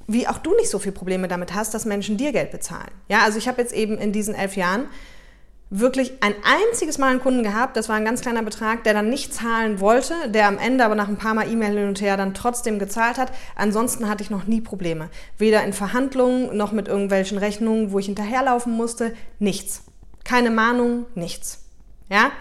wie 0.07 0.27
auch 0.27 0.39
du 0.39 0.55
nicht 0.55 0.69
so 0.69 0.79
viele 0.79 0.93
Probleme 0.93 1.27
damit 1.27 1.53
hast, 1.53 1.73
dass 1.73 1.85
Menschen 1.85 2.17
dir 2.17 2.31
Geld 2.31 2.51
bezahlen. 2.51 2.91
Ja, 3.07 3.19
also 3.23 3.37
ich 3.37 3.47
habe 3.47 3.61
jetzt 3.61 3.73
eben 3.73 3.97
in 3.97 4.11
diesen 4.11 4.35
elf 4.35 4.55
Jahren 4.55 4.87
wirklich 5.69 6.13
ein 6.21 6.33
einziges 6.43 6.97
Mal 6.97 7.11
einen 7.11 7.19
Kunden 7.19 7.43
gehabt, 7.43 7.77
das 7.77 7.89
war 7.89 7.95
ein 7.95 8.05
ganz 8.05 8.21
kleiner 8.21 8.41
Betrag, 8.41 8.83
der 8.83 8.93
dann 8.93 9.09
nicht 9.09 9.33
zahlen 9.33 9.79
wollte, 9.79 10.15
der 10.29 10.47
am 10.47 10.57
Ende 10.57 10.83
aber 10.83 10.95
nach 10.95 11.07
ein 11.07 11.17
paar 11.17 11.35
Mal 11.35 11.47
E-Mail 11.47 11.77
hin 11.77 11.87
und 11.87 12.01
her 12.01 12.17
dann 12.17 12.33
trotzdem 12.33 12.79
gezahlt 12.79 13.17
hat. 13.17 13.31
Ansonsten 13.55 14.09
hatte 14.09 14.23
ich 14.23 14.31
noch 14.31 14.47
nie 14.47 14.61
Probleme. 14.61 15.09
Weder 15.37 15.63
in 15.63 15.73
Verhandlungen 15.73 16.57
noch 16.57 16.71
mit 16.71 16.87
irgendwelchen 16.87 17.37
Rechnungen, 17.37 17.91
wo 17.91 17.99
ich 17.99 18.07
hinterherlaufen 18.07 18.73
musste, 18.73 19.13
nichts. 19.37 19.83
Keine 20.23 20.49
Mahnung, 20.49 21.05
nichts. 21.13 21.65
Ja? 22.09 22.31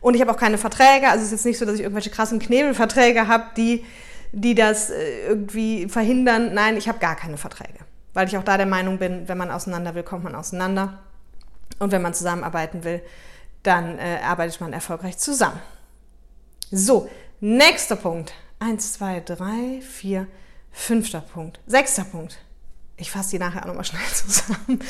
Und 0.00 0.14
ich 0.14 0.20
habe 0.20 0.30
auch 0.30 0.36
keine 0.36 0.58
Verträge, 0.58 1.08
also 1.08 1.18
es 1.18 1.26
ist 1.26 1.32
jetzt 1.32 1.46
nicht 1.46 1.58
so, 1.58 1.64
dass 1.64 1.74
ich 1.74 1.80
irgendwelche 1.80 2.10
krassen 2.10 2.38
Knebelverträge 2.38 3.26
habe, 3.26 3.46
die, 3.56 3.84
die 4.32 4.54
das 4.54 4.90
äh, 4.90 5.26
irgendwie 5.26 5.88
verhindern. 5.88 6.54
Nein, 6.54 6.76
ich 6.76 6.88
habe 6.88 6.98
gar 6.98 7.16
keine 7.16 7.36
Verträge. 7.36 7.78
Weil 8.14 8.28
ich 8.28 8.36
auch 8.36 8.44
da 8.44 8.56
der 8.56 8.66
Meinung 8.66 8.98
bin, 8.98 9.28
wenn 9.28 9.38
man 9.38 9.50
auseinander 9.50 9.94
will, 9.94 10.02
kommt 10.02 10.24
man 10.24 10.34
auseinander. 10.34 10.98
Und 11.78 11.92
wenn 11.92 12.02
man 12.02 12.14
zusammenarbeiten 12.14 12.84
will, 12.84 13.02
dann 13.62 13.98
äh, 13.98 14.18
arbeitet 14.22 14.60
man 14.60 14.72
erfolgreich 14.72 15.18
zusammen. 15.18 15.60
So, 16.70 17.08
nächster 17.40 17.96
Punkt. 17.96 18.32
Eins, 18.58 18.94
zwei, 18.94 19.20
drei, 19.20 19.80
vier, 19.80 20.26
fünfter 20.72 21.20
Punkt. 21.20 21.60
Sechster 21.66 22.04
Punkt. 22.04 22.38
Ich 22.96 23.10
fasse 23.10 23.30
die 23.30 23.38
nachher 23.38 23.62
auch 23.62 23.66
nochmal 23.66 23.84
schnell 23.84 24.02
zusammen. 24.12 24.80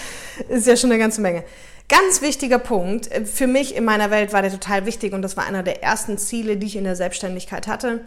Ist 0.48 0.66
ja 0.66 0.76
schon 0.76 0.90
eine 0.90 0.98
ganze 0.98 1.20
Menge. 1.20 1.44
Ganz 1.88 2.22
wichtiger 2.22 2.58
Punkt. 2.58 3.08
Für 3.26 3.46
mich 3.46 3.74
in 3.74 3.84
meiner 3.84 4.10
Welt 4.10 4.32
war 4.32 4.42
der 4.42 4.50
total 4.50 4.86
wichtig 4.86 5.12
und 5.12 5.22
das 5.22 5.36
war 5.36 5.44
einer 5.46 5.62
der 5.62 5.82
ersten 5.82 6.18
Ziele, 6.18 6.56
die 6.56 6.66
ich 6.66 6.76
in 6.76 6.84
der 6.84 6.96
Selbstständigkeit 6.96 7.66
hatte 7.66 8.04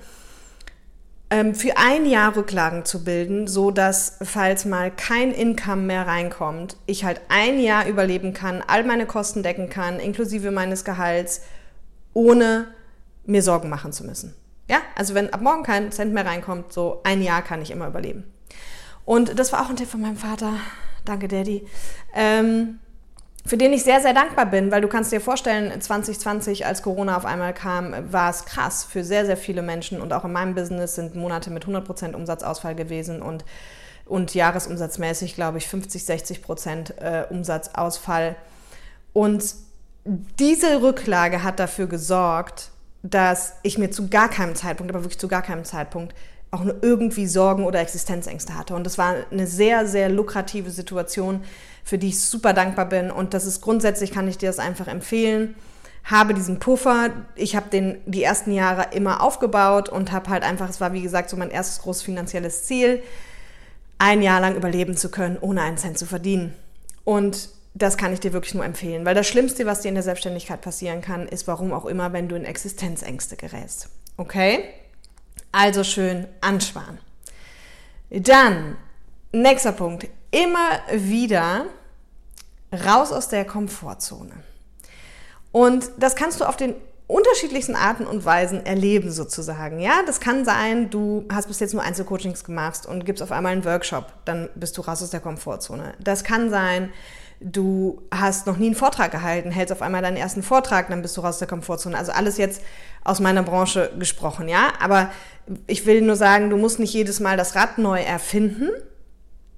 für 1.53 1.77
ein 1.77 2.05
Jahr 2.05 2.35
Rücklagen 2.35 2.83
zu 2.83 3.05
bilden, 3.05 3.47
so 3.47 3.71
dass 3.71 4.17
falls 4.21 4.65
mal 4.65 4.91
kein 4.91 5.31
Income 5.31 5.83
mehr 5.83 6.05
reinkommt, 6.05 6.75
ich 6.87 7.05
halt 7.05 7.21
ein 7.29 7.57
Jahr 7.59 7.87
überleben 7.87 8.33
kann, 8.33 8.61
all 8.67 8.83
meine 8.83 9.05
Kosten 9.05 9.41
decken 9.41 9.69
kann, 9.69 9.99
inklusive 10.01 10.51
meines 10.51 10.83
Gehalts, 10.83 11.41
ohne 12.13 12.67
mir 13.25 13.41
Sorgen 13.43 13.69
machen 13.69 13.93
zu 13.93 14.03
müssen. 14.03 14.35
Ja, 14.69 14.79
also 14.95 15.13
wenn 15.13 15.33
ab 15.33 15.39
morgen 15.39 15.63
kein 15.63 15.91
Cent 15.93 16.13
mehr 16.13 16.25
reinkommt, 16.25 16.73
so 16.73 16.99
ein 17.03 17.21
Jahr 17.21 17.41
kann 17.41 17.61
ich 17.61 17.71
immer 17.71 17.87
überleben. 17.87 18.25
Und 19.05 19.39
das 19.39 19.53
war 19.53 19.61
auch 19.61 19.69
ein 19.69 19.77
Tipp 19.77 19.87
von 19.87 20.01
meinem 20.01 20.17
Vater. 20.17 20.53
Danke, 21.05 21.29
Daddy. 21.29 21.65
Ähm, 22.13 22.79
für 23.45 23.57
den 23.57 23.73
ich 23.73 23.83
sehr, 23.83 24.01
sehr 24.01 24.13
dankbar 24.13 24.45
bin, 24.45 24.71
weil 24.71 24.81
du 24.81 24.87
kannst 24.87 25.11
dir 25.11 25.21
vorstellen, 25.21 25.79
2020, 25.81 26.65
als 26.65 26.83
Corona 26.83 27.17
auf 27.17 27.25
einmal 27.25 27.53
kam, 27.53 28.11
war 28.11 28.29
es 28.29 28.45
krass 28.45 28.83
für 28.83 29.03
sehr, 29.03 29.25
sehr 29.25 29.37
viele 29.37 29.61
Menschen 29.61 29.99
und 29.99 30.13
auch 30.13 30.25
in 30.25 30.31
meinem 30.31 30.53
Business 30.53 30.95
sind 30.95 31.15
Monate 31.15 31.49
mit 31.49 31.65
100% 31.65 32.13
Umsatzausfall 32.13 32.75
gewesen 32.75 33.21
und, 33.21 33.43
und 34.05 34.33
jahresumsatzmäßig, 34.35 35.35
glaube 35.35 35.57
ich, 35.57 35.67
50, 35.67 36.03
60% 36.03 36.97
äh, 36.97 37.25
Umsatzausfall. 37.29 38.35
Und 39.13 39.55
diese 40.05 40.81
Rücklage 40.81 41.43
hat 41.43 41.59
dafür 41.59 41.87
gesorgt, 41.87 42.69
dass 43.03 43.53
ich 43.63 43.77
mir 43.77 43.89
zu 43.89 44.09
gar 44.09 44.29
keinem 44.29 44.55
Zeitpunkt, 44.55 44.93
aber 44.93 45.03
wirklich 45.03 45.19
zu 45.19 45.27
gar 45.27 45.41
keinem 45.41 45.63
Zeitpunkt, 45.63 46.13
auch 46.51 46.65
nur 46.65 46.75
irgendwie 46.81 47.27
Sorgen 47.27 47.63
oder 47.63 47.79
Existenzängste 47.79 48.57
hatte. 48.57 48.75
Und 48.75 48.85
das 48.85 48.97
war 48.97 49.15
eine 49.31 49.47
sehr, 49.47 49.87
sehr 49.87 50.09
lukrative 50.09 50.69
Situation, 50.69 51.43
für 51.83 51.97
die 51.97 52.09
ich 52.09 52.19
super 52.19 52.53
dankbar 52.53 52.87
bin. 52.87 53.09
Und 53.09 53.33
das 53.33 53.45
ist 53.45 53.61
grundsätzlich, 53.61 54.11
kann 54.11 54.27
ich 54.27 54.37
dir 54.37 54.49
das 54.49 54.59
einfach 54.59 54.87
empfehlen. 54.87 55.55
Habe 56.03 56.33
diesen 56.33 56.59
Puffer. 56.59 57.11
Ich 57.35 57.55
habe 57.55 57.69
den 57.69 57.99
die 58.05 58.23
ersten 58.23 58.51
Jahre 58.51 58.87
immer 58.93 59.21
aufgebaut 59.21 59.87
und 59.87 60.11
habe 60.11 60.29
halt 60.29 60.43
einfach, 60.43 60.69
es 60.69 60.81
war 60.81 60.93
wie 60.93 61.01
gesagt 61.01 61.29
so 61.29 61.37
mein 61.37 61.51
erstes 61.51 61.81
großes 61.83 62.03
finanzielles 62.03 62.65
Ziel, 62.65 63.01
ein 63.97 64.21
Jahr 64.21 64.41
lang 64.41 64.55
überleben 64.55 64.97
zu 64.97 65.09
können, 65.09 65.37
ohne 65.39 65.61
einen 65.61 65.77
Cent 65.77 65.97
zu 65.97 66.05
verdienen. 66.05 66.53
Und 67.05 67.49
das 67.73 67.97
kann 67.97 68.11
ich 68.11 68.19
dir 68.19 68.33
wirklich 68.33 68.55
nur 68.55 68.65
empfehlen, 68.65 69.05
weil 69.05 69.15
das 69.15 69.27
Schlimmste, 69.27 69.65
was 69.65 69.81
dir 69.81 69.89
in 69.89 69.95
der 69.95 70.03
Selbstständigkeit 70.03 70.59
passieren 70.61 71.01
kann, 71.01 71.27
ist, 71.27 71.47
warum 71.47 71.71
auch 71.71 71.85
immer, 71.85 72.11
wenn 72.11 72.27
du 72.27 72.35
in 72.35 72.43
Existenzängste 72.43 73.37
gerätst. 73.37 73.89
Okay? 74.17 74.65
Also 75.51 75.83
schön 75.83 76.27
ansparen. 76.41 76.99
Dann, 78.09 78.77
nächster 79.31 79.71
Punkt, 79.71 80.07
immer 80.31 80.79
wieder 80.91 81.65
raus 82.85 83.11
aus 83.11 83.27
der 83.27 83.45
Komfortzone. 83.45 84.31
Und 85.51 85.91
das 85.97 86.15
kannst 86.15 86.39
du 86.39 86.45
auf 86.45 86.55
den 86.55 86.75
unterschiedlichsten 87.07 87.75
Arten 87.75 88.07
und 88.07 88.23
Weisen 88.23 88.65
erleben 88.65 89.11
sozusagen. 89.11 89.81
Ja, 89.81 90.01
das 90.05 90.21
kann 90.21 90.45
sein, 90.45 90.89
du 90.89 91.25
hast 91.29 91.47
bis 91.47 91.59
jetzt 91.59 91.73
nur 91.73 91.83
Einzelcoachings 91.83 92.45
gemacht 92.45 92.85
und 92.85 93.05
gibst 93.05 93.21
auf 93.21 93.33
einmal 93.33 93.51
einen 93.51 93.65
Workshop, 93.65 94.13
dann 94.23 94.49
bist 94.55 94.77
du 94.77 94.81
raus 94.81 95.03
aus 95.03 95.09
der 95.09 95.19
Komfortzone. 95.19 95.93
Das 95.99 96.23
kann 96.23 96.49
sein, 96.49 96.93
du 97.43 98.01
hast 98.11 98.47
noch 98.47 98.57
nie 98.57 98.67
einen 98.67 98.75
Vortrag 98.75 99.11
gehalten, 99.11 99.51
hältst 99.51 99.71
auf 99.71 99.81
einmal 99.81 100.01
deinen 100.01 100.17
ersten 100.17 100.43
Vortrag, 100.43 100.89
dann 100.89 101.01
bist 101.01 101.17
du 101.17 101.21
raus 101.21 101.35
aus 101.35 101.39
der 101.39 101.47
Komfortzone. 101.47 101.97
Also 101.97 102.11
alles 102.11 102.37
jetzt 102.37 102.61
aus 103.03 103.19
meiner 103.19 103.43
Branche 103.43 103.91
gesprochen, 103.97 104.47
ja. 104.47 104.73
Aber 104.79 105.09
ich 105.67 105.85
will 105.85 106.01
nur 106.01 106.15
sagen, 106.15 106.49
du 106.49 106.57
musst 106.57 106.79
nicht 106.79 106.93
jedes 106.93 107.19
Mal 107.19 107.37
das 107.37 107.55
Rad 107.55 107.77
neu 107.77 108.01
erfinden, 108.01 108.69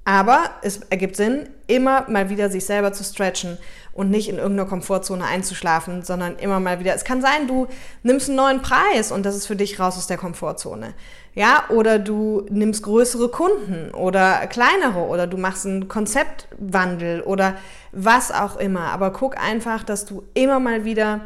aber 0.06 0.50
es 0.62 0.82
ergibt 0.90 1.16
Sinn, 1.16 1.50
immer 1.68 2.10
mal 2.10 2.30
wieder 2.30 2.50
sich 2.50 2.66
selber 2.66 2.94
zu 2.94 3.04
stretchen 3.04 3.58
und 3.94 4.10
nicht 4.10 4.28
in 4.28 4.38
irgendeiner 4.38 4.68
Komfortzone 4.68 5.24
einzuschlafen, 5.24 6.04
sondern 6.04 6.38
immer 6.38 6.60
mal 6.60 6.80
wieder. 6.80 6.96
Es 6.96 7.04
kann 7.04 7.22
sein, 7.22 7.48
du 7.48 7.68
nimmst 8.02 8.28
einen 8.28 8.38
neuen 8.38 8.62
Preis 8.62 9.12
und 9.12 9.24
das 9.24 9.36
ist 9.36 9.46
für 9.46 9.56
dich 9.56 9.80
raus 9.80 9.98
aus 9.98 10.08
der 10.08 10.18
Komfortzone. 10.18 10.94
Ja, 11.36 11.64
oder 11.70 12.00
du 12.00 12.46
nimmst 12.50 12.84
größere 12.84 13.30
Kunden 13.30 13.92
oder 13.92 14.46
kleinere 14.48 15.00
oder 15.00 15.28
du 15.28 15.38
machst 15.38 15.66
einen 15.66 15.88
Konzeptwandel 15.88 17.22
oder 17.22 17.56
was 17.92 18.32
auch 18.32 18.58
immer. 18.58 18.92
Aber 18.92 19.12
guck 19.12 19.38
einfach, 19.38 19.84
dass 19.84 20.06
du 20.06 20.24
immer 20.34 20.60
mal 20.60 20.86
wieder 20.86 21.22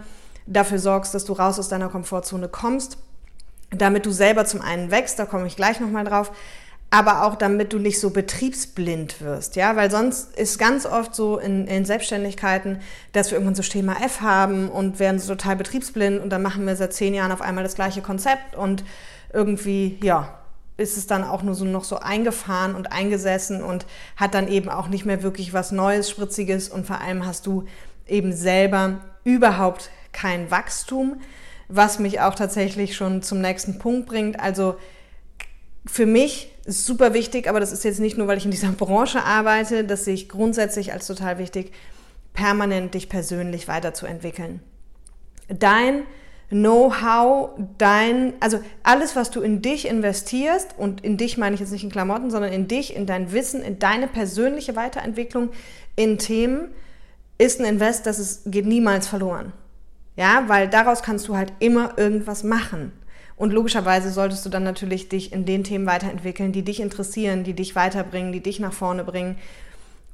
dafür 0.46 0.80
sorgst, 0.80 1.14
dass 1.14 1.26
du 1.26 1.34
raus 1.34 1.60
aus 1.60 1.70
deiner 1.70 1.90
Komfortzone 1.90 2.48
kommst, 2.48 2.98
damit 3.70 4.06
du 4.06 4.12
selber 4.12 4.46
zum 4.46 4.62
einen 4.62 4.92
wächst, 4.92 5.20
da 5.20 5.26
komme 5.26 5.48
ich 5.48 5.58
gleich 5.58 5.80
nochmal 5.82 6.06
drauf, 6.06 6.32
aber 6.90 7.26
auch 7.26 7.36
damit 7.36 7.74
du 7.74 7.80
nicht 7.80 8.00
so 8.00 8.12
betriebsblind 8.12 9.22
wirst, 9.22 9.58
ja, 9.58 9.76
weil 9.76 9.92
sonst 9.92 10.38
ist 10.38 10.58
ganz 10.58 10.86
oft 10.86 11.14
so 11.14 11.38
in, 11.38 11.68
in 11.68 11.84
Selbstständigkeiten, 11.84 12.80
dass 13.12 13.30
wir 13.30 13.38
irgendwann 13.38 13.56
so 13.56 13.64
Schema 13.64 13.98
F 14.04 14.22
haben 14.22 14.70
und 14.70 15.00
werden 15.00 15.20
so 15.20 15.36
total 15.36 15.58
betriebsblind 15.58 16.22
und 16.22 16.30
dann 16.30 16.42
machen 16.42 16.66
wir 16.66 16.76
seit 16.78 16.94
zehn 16.94 17.14
Jahren 17.14 17.34
auf 17.34 17.42
einmal 17.42 17.64
das 17.66 17.76
gleiche 17.76 18.02
Konzept 18.02 18.56
und 18.56 18.86
irgendwie, 19.34 20.00
ja, 20.02 20.40
ist 20.78 20.96
es 20.96 21.08
dann 21.08 21.24
auch 21.24 21.44
nur 21.44 21.56
so 21.56 21.66
noch 21.66 21.84
so 21.84 22.00
eingefahren 22.00 22.76
und 22.76 22.92
eingesessen 22.92 23.64
und 23.64 23.86
hat 24.16 24.34
dann 24.34 24.48
eben 24.48 24.70
auch 24.70 24.88
nicht 24.88 25.06
mehr 25.06 25.24
wirklich 25.24 25.52
was 25.52 25.72
Neues, 25.72 26.10
Spritziges 26.10 26.70
und 26.70 26.86
vor 26.86 27.02
allem 27.02 27.26
hast 27.26 27.48
du 27.48 27.66
eben 28.08 28.32
selber 28.32 29.00
überhaupt 29.24 29.90
kein 30.14 30.50
Wachstum, 30.52 31.20
was 31.68 32.00
mich 32.00 32.22
auch 32.22 32.36
tatsächlich 32.36 32.96
schon 32.96 33.22
zum 33.22 33.42
nächsten 33.42 33.80
Punkt 33.80 34.08
bringt. 34.08 34.40
Also 34.40 34.78
für 35.88 36.06
mich 36.06 36.52
ist 36.66 36.86
super 36.86 37.14
wichtig, 37.14 37.48
aber 37.48 37.60
das 37.60 37.72
ist 37.72 37.84
jetzt 37.84 38.00
nicht 38.00 38.18
nur, 38.18 38.28
weil 38.28 38.38
ich 38.38 38.46
in 38.46 38.52
dieser 38.52 38.72
Branche 38.74 39.24
arbeite, 39.24 39.84
das 39.84 40.06
sehe 40.06 40.14
ich 40.14 40.30
grundsätzlich 40.30 40.94
als 40.94 41.08
total 41.08 41.38
wichtig, 41.38 41.72
permanent 42.34 42.94
dich 42.94 43.10
persönlich 43.10 43.68
weiterzuentwickeln. 43.68 44.62
Dein 45.48 46.04
Know-how, 46.50 47.50
dein, 47.78 48.34
also 48.40 48.60
alles, 48.84 49.18
was 49.18 49.32
du 49.32 49.42
in 49.42 49.62
dich 49.62 49.88
investierst, 49.88 50.76
und 50.78 51.04
in 51.04 51.18
dich 51.18 51.38
meine 51.38 51.56
ich 51.56 51.60
jetzt 51.60 51.72
nicht 51.72 51.84
in 51.84 51.90
Klamotten, 51.90 52.32
sondern 52.32 52.54
in 52.54 52.68
dich, 52.68 52.96
in 52.96 53.06
dein 53.06 53.34
Wissen, 53.34 53.62
in 53.62 53.80
deine 53.80 54.08
persönliche 54.08 54.76
Weiterentwicklung 54.76 55.50
in 55.98 56.18
Themen, 56.18 56.70
ist 57.38 57.60
ein 57.60 57.66
Invest, 57.66 58.06
das 58.06 58.20
ist, 58.20 58.44
geht 58.52 58.66
niemals 58.66 59.08
verloren. 59.08 59.52
Ja, 60.16 60.46
weil 60.48 60.68
daraus 60.68 61.04
kannst 61.04 61.28
du 61.28 61.36
halt 61.36 61.54
immer 61.60 61.98
irgendwas 61.98 62.44
machen. 62.44 62.94
Und 63.38 63.54
logischerweise 63.54 64.10
solltest 64.12 64.46
du 64.46 64.50
dann 64.50 64.64
natürlich 64.64 65.10
dich 65.10 65.32
in 65.32 65.46
den 65.46 65.64
Themen 65.64 65.86
weiterentwickeln, 65.86 66.52
die 66.52 66.64
dich 66.64 66.80
interessieren, 66.80 67.44
die 67.44 67.54
dich 67.54 67.76
weiterbringen, 67.76 68.34
die 68.34 68.42
dich 68.42 68.60
nach 68.60 68.74
vorne 68.74 69.04
bringen. 69.04 69.38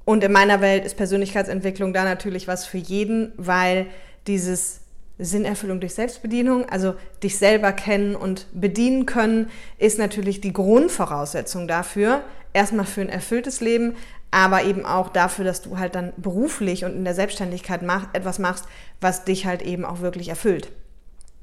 Und 0.06 0.24
in 0.24 0.32
meiner 0.34 0.60
Welt 0.60 0.86
ist 0.86 0.98
Persönlichkeitsentwicklung 0.98 1.94
da 1.94 2.04
natürlich 2.04 2.48
was 2.50 2.66
für 2.66 2.78
jeden, 2.78 3.32
weil 3.38 3.88
dieses 4.28 4.82
Sinnerfüllung 5.18 5.80
durch 5.80 5.94
Selbstbedienung, 5.94 6.68
also 6.68 6.96
dich 7.24 7.38
selber 7.38 7.72
kennen 7.72 8.16
und 8.16 8.48
bedienen 8.54 9.06
können, 9.06 9.50
ist 9.78 10.00
natürlich 10.00 10.42
die 10.42 10.52
Grundvoraussetzung 10.52 11.68
dafür, 11.68 12.22
erstmal 12.52 12.86
für 12.86 13.02
ein 13.02 13.10
erfülltes 13.10 13.62
Leben, 13.62 13.96
aber 14.32 14.64
eben 14.64 14.86
auch 14.86 15.10
dafür, 15.10 15.46
dass 15.46 15.62
du 15.62 15.78
halt 15.78 15.96
dann 15.96 16.12
beruflich 16.18 16.84
und 16.84 16.94
in 16.94 17.06
der 17.06 17.14
Selbstständigkeit 17.14 17.84
mach, 17.84 18.08
etwas 18.14 18.40
machst, 18.40 18.66
was 19.00 19.24
dich 19.24 19.46
halt 19.46 19.62
eben 19.62 19.86
auch 19.86 20.02
wirklich 20.02 20.28
erfüllt. 20.28 20.70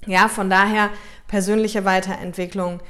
Ja, 0.06 0.28
von 0.28 0.48
daher 0.48 0.90
persönliche 1.28 1.84
Weiterentwicklung 1.84 2.80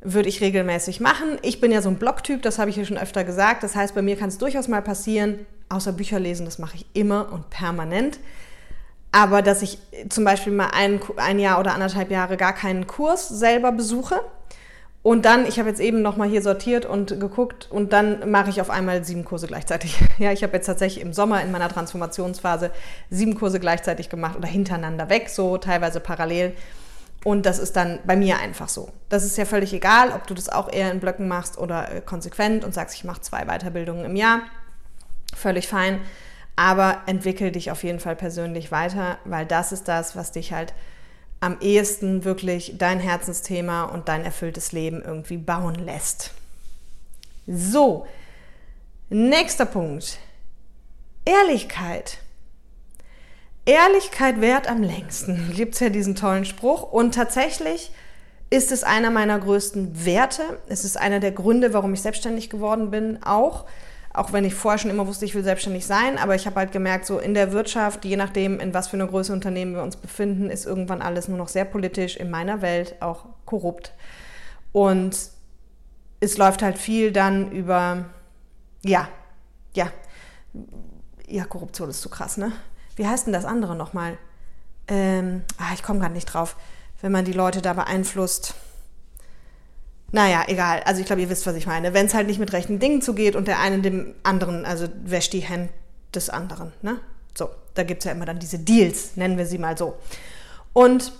würde 0.00 0.28
ich 0.28 0.40
regelmäßig 0.40 1.00
machen. 1.00 1.38
Ich 1.42 1.60
bin 1.60 1.72
ja 1.72 1.82
so 1.82 1.88
ein 1.88 1.96
Blogtyp, 1.96 2.42
das 2.42 2.58
habe 2.58 2.70
ich 2.70 2.76
hier 2.76 2.84
schon 2.84 2.98
öfter 2.98 3.24
gesagt. 3.24 3.62
Das 3.62 3.74
heißt, 3.74 3.94
bei 3.94 4.02
mir 4.02 4.16
kann 4.16 4.28
es 4.28 4.38
durchaus 4.38 4.68
mal 4.68 4.82
passieren, 4.82 5.46
außer 5.68 5.92
Bücher 5.92 6.20
lesen, 6.20 6.46
das 6.46 6.58
mache 6.58 6.76
ich 6.76 6.86
immer 6.92 7.32
und 7.32 7.50
permanent. 7.50 8.18
Aber 9.12 9.42
dass 9.42 9.62
ich 9.62 9.78
zum 10.08 10.24
Beispiel 10.24 10.52
mal 10.52 10.70
ein, 10.74 11.00
ein 11.16 11.38
Jahr 11.38 11.58
oder 11.58 11.74
anderthalb 11.74 12.10
Jahre 12.10 12.36
gar 12.36 12.52
keinen 12.52 12.86
Kurs 12.86 13.28
selber 13.28 13.72
besuche, 13.72 14.20
und 15.06 15.24
dann, 15.24 15.46
ich 15.46 15.60
habe 15.60 15.68
jetzt 15.68 15.78
eben 15.78 16.02
nochmal 16.02 16.28
hier 16.28 16.42
sortiert 16.42 16.84
und 16.84 17.20
geguckt 17.20 17.68
und 17.70 17.92
dann 17.92 18.28
mache 18.28 18.50
ich 18.50 18.60
auf 18.60 18.70
einmal 18.70 19.04
sieben 19.04 19.24
Kurse 19.24 19.46
gleichzeitig. 19.46 19.96
Ja, 20.18 20.32
ich 20.32 20.42
habe 20.42 20.54
jetzt 20.54 20.66
tatsächlich 20.66 21.04
im 21.04 21.12
Sommer 21.12 21.40
in 21.42 21.52
meiner 21.52 21.68
Transformationsphase 21.68 22.72
sieben 23.08 23.36
Kurse 23.36 23.60
gleichzeitig 23.60 24.08
gemacht 24.08 24.36
oder 24.36 24.48
hintereinander 24.48 25.08
weg, 25.08 25.28
so 25.28 25.58
teilweise 25.58 26.00
parallel. 26.00 26.54
Und 27.22 27.46
das 27.46 27.60
ist 27.60 27.76
dann 27.76 28.00
bei 28.04 28.16
mir 28.16 28.40
einfach 28.40 28.68
so. 28.68 28.88
Das 29.08 29.22
ist 29.22 29.38
ja 29.38 29.44
völlig 29.44 29.72
egal, 29.72 30.10
ob 30.10 30.26
du 30.26 30.34
das 30.34 30.48
auch 30.48 30.72
eher 30.72 30.90
in 30.90 30.98
Blöcken 30.98 31.28
machst 31.28 31.56
oder 31.56 31.92
äh, 31.92 32.00
konsequent 32.00 32.64
und 32.64 32.74
sagst, 32.74 32.96
ich 32.96 33.04
mache 33.04 33.20
zwei 33.20 33.44
Weiterbildungen 33.44 34.04
im 34.06 34.16
Jahr. 34.16 34.40
Völlig 35.36 35.68
fein. 35.68 36.00
Aber 36.56 37.02
entwickel 37.06 37.52
dich 37.52 37.70
auf 37.70 37.84
jeden 37.84 38.00
Fall 38.00 38.16
persönlich 38.16 38.72
weiter, 38.72 39.18
weil 39.24 39.46
das 39.46 39.70
ist 39.70 39.86
das, 39.86 40.16
was 40.16 40.32
dich 40.32 40.52
halt 40.52 40.74
am 41.40 41.58
ehesten 41.60 42.24
wirklich 42.24 42.74
dein 42.78 43.00
Herzensthema 43.00 43.84
und 43.84 44.08
dein 44.08 44.24
erfülltes 44.24 44.72
Leben 44.72 45.02
irgendwie 45.02 45.36
bauen 45.36 45.74
lässt. 45.74 46.32
So, 47.46 48.06
nächster 49.10 49.66
Punkt. 49.66 50.18
Ehrlichkeit. 51.24 52.18
Ehrlichkeit 53.64 54.40
währt 54.40 54.68
am 54.68 54.82
längsten. 54.82 55.52
Gibt 55.56 55.74
es 55.74 55.80
ja 55.80 55.90
diesen 55.90 56.14
tollen 56.14 56.44
Spruch. 56.44 56.82
Und 56.82 57.14
tatsächlich 57.14 57.90
ist 58.48 58.72
es 58.72 58.84
einer 58.84 59.10
meiner 59.10 59.38
größten 59.38 60.04
Werte. 60.04 60.60
Es 60.68 60.84
ist 60.84 60.96
einer 60.96 61.20
der 61.20 61.32
Gründe, 61.32 61.72
warum 61.72 61.92
ich 61.94 62.00
selbstständig 62.00 62.48
geworden 62.48 62.90
bin, 62.90 63.22
auch 63.22 63.66
auch 64.16 64.32
wenn 64.32 64.46
ich 64.46 64.54
vorher 64.54 64.78
schon 64.78 64.90
immer 64.90 65.06
wusste, 65.06 65.26
ich 65.26 65.34
will 65.34 65.44
selbstständig 65.44 65.84
sein, 65.84 66.16
aber 66.16 66.34
ich 66.34 66.46
habe 66.46 66.56
halt 66.56 66.72
gemerkt, 66.72 67.04
so 67.04 67.18
in 67.18 67.34
der 67.34 67.52
Wirtschaft, 67.52 68.04
je 68.06 68.16
nachdem, 68.16 68.60
in 68.60 68.72
was 68.72 68.88
für 68.88 68.96
eine 68.96 69.06
Größe 69.06 69.32
Unternehmen 69.32 69.74
wir 69.74 69.82
uns 69.82 69.96
befinden, 69.96 70.48
ist 70.48 70.64
irgendwann 70.64 71.02
alles 71.02 71.28
nur 71.28 71.36
noch 71.36 71.48
sehr 71.48 71.66
politisch, 71.66 72.16
in 72.16 72.30
meiner 72.30 72.62
Welt 72.62 73.00
auch 73.00 73.26
korrupt. 73.44 73.92
Und 74.72 75.16
es 76.20 76.38
läuft 76.38 76.62
halt 76.62 76.78
viel 76.78 77.12
dann 77.12 77.52
über, 77.52 78.06
ja, 78.82 79.08
ja, 79.74 79.92
ja, 81.28 81.44
Korruption 81.44 81.90
ist 81.90 82.00
zu 82.00 82.08
krass, 82.08 82.38
ne? 82.38 82.52
Wie 82.96 83.06
heißt 83.06 83.26
denn 83.26 83.34
das 83.34 83.44
andere 83.44 83.76
nochmal? 83.76 84.16
Ähm, 84.88 85.42
ah, 85.58 85.74
ich 85.74 85.82
komme 85.82 86.00
gerade 86.00 86.14
nicht 86.14 86.32
drauf. 86.32 86.56
Wenn 87.02 87.12
man 87.12 87.26
die 87.26 87.32
Leute 87.32 87.60
da 87.60 87.74
beeinflusst 87.74 88.54
naja, 90.12 90.44
egal. 90.46 90.82
Also 90.84 91.00
ich 91.00 91.06
glaube, 91.06 91.22
ihr 91.22 91.28
wisst, 91.28 91.46
was 91.46 91.56
ich 91.56 91.66
meine. 91.66 91.92
Wenn 91.94 92.06
es 92.06 92.14
halt 92.14 92.26
nicht 92.26 92.38
mit 92.38 92.52
rechten 92.52 92.78
Dingen 92.78 93.02
zugeht 93.02 93.36
und 93.36 93.48
der 93.48 93.60
eine 93.60 93.80
dem 93.80 94.14
anderen, 94.22 94.64
also 94.64 94.86
wäscht 95.04 95.32
die 95.32 95.40
Hände 95.40 95.70
des 96.14 96.30
anderen. 96.30 96.72
Ne? 96.82 96.98
So, 97.36 97.50
da 97.74 97.82
gibt 97.82 98.00
es 98.00 98.04
ja 98.06 98.12
immer 98.12 98.24
dann 98.24 98.38
diese 98.38 98.58
Deals, 98.58 99.16
nennen 99.16 99.36
wir 99.36 99.46
sie 99.46 99.58
mal 99.58 99.76
so. 99.76 99.94
Und 100.72 101.12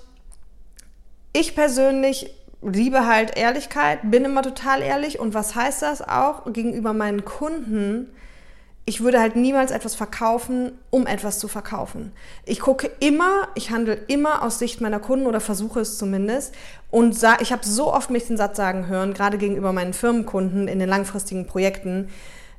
ich 1.33 1.55
persönlich 1.55 2.31
liebe 2.63 3.07
halt 3.07 3.37
Ehrlichkeit, 3.37 4.01
bin 4.05 4.25
immer 4.25 4.43
total 4.43 4.83
ehrlich. 4.83 5.19
Und 5.19 5.35
was 5.35 5.55
heißt 5.55 5.83
das 5.83 6.03
auch 6.03 6.51
gegenüber 6.53 6.93
meinen 6.93 7.25
Kunden? 7.25 8.15
Ich 8.89 9.01
würde 9.01 9.21
halt 9.21 9.35
niemals 9.35 9.73
etwas 9.73 9.97
verkaufen, 9.97 10.71
um 10.91 11.09
etwas 11.09 11.41
zu 11.41 11.49
verkaufen. 11.49 12.13
Ich 12.45 12.61
gucke 12.61 12.89
immer, 13.01 13.49
ich 13.57 13.73
handle 13.73 13.95
immer 14.07 14.43
aus 14.43 14.61
Sicht 14.61 14.81
meiner 14.81 15.01
Kunden 15.01 15.27
oder 15.27 15.41
versuche 15.41 15.81
es 15.81 15.99
zumindest. 15.99 16.55
Und 16.89 17.21
ich 17.41 17.53
habe 17.53 17.67
so 17.67 17.93
oft 17.93 18.11
mich 18.11 18.29
den 18.29 18.37
Satz 18.37 18.57
sagen 18.57 18.87
hören, 18.87 19.13
gerade 19.13 19.39
gegenüber 19.39 19.73
meinen 19.73 19.93
Firmenkunden 19.93 20.69
in 20.69 20.79
den 20.79 20.89
langfristigen 20.89 21.49
Projekten, 21.49 22.09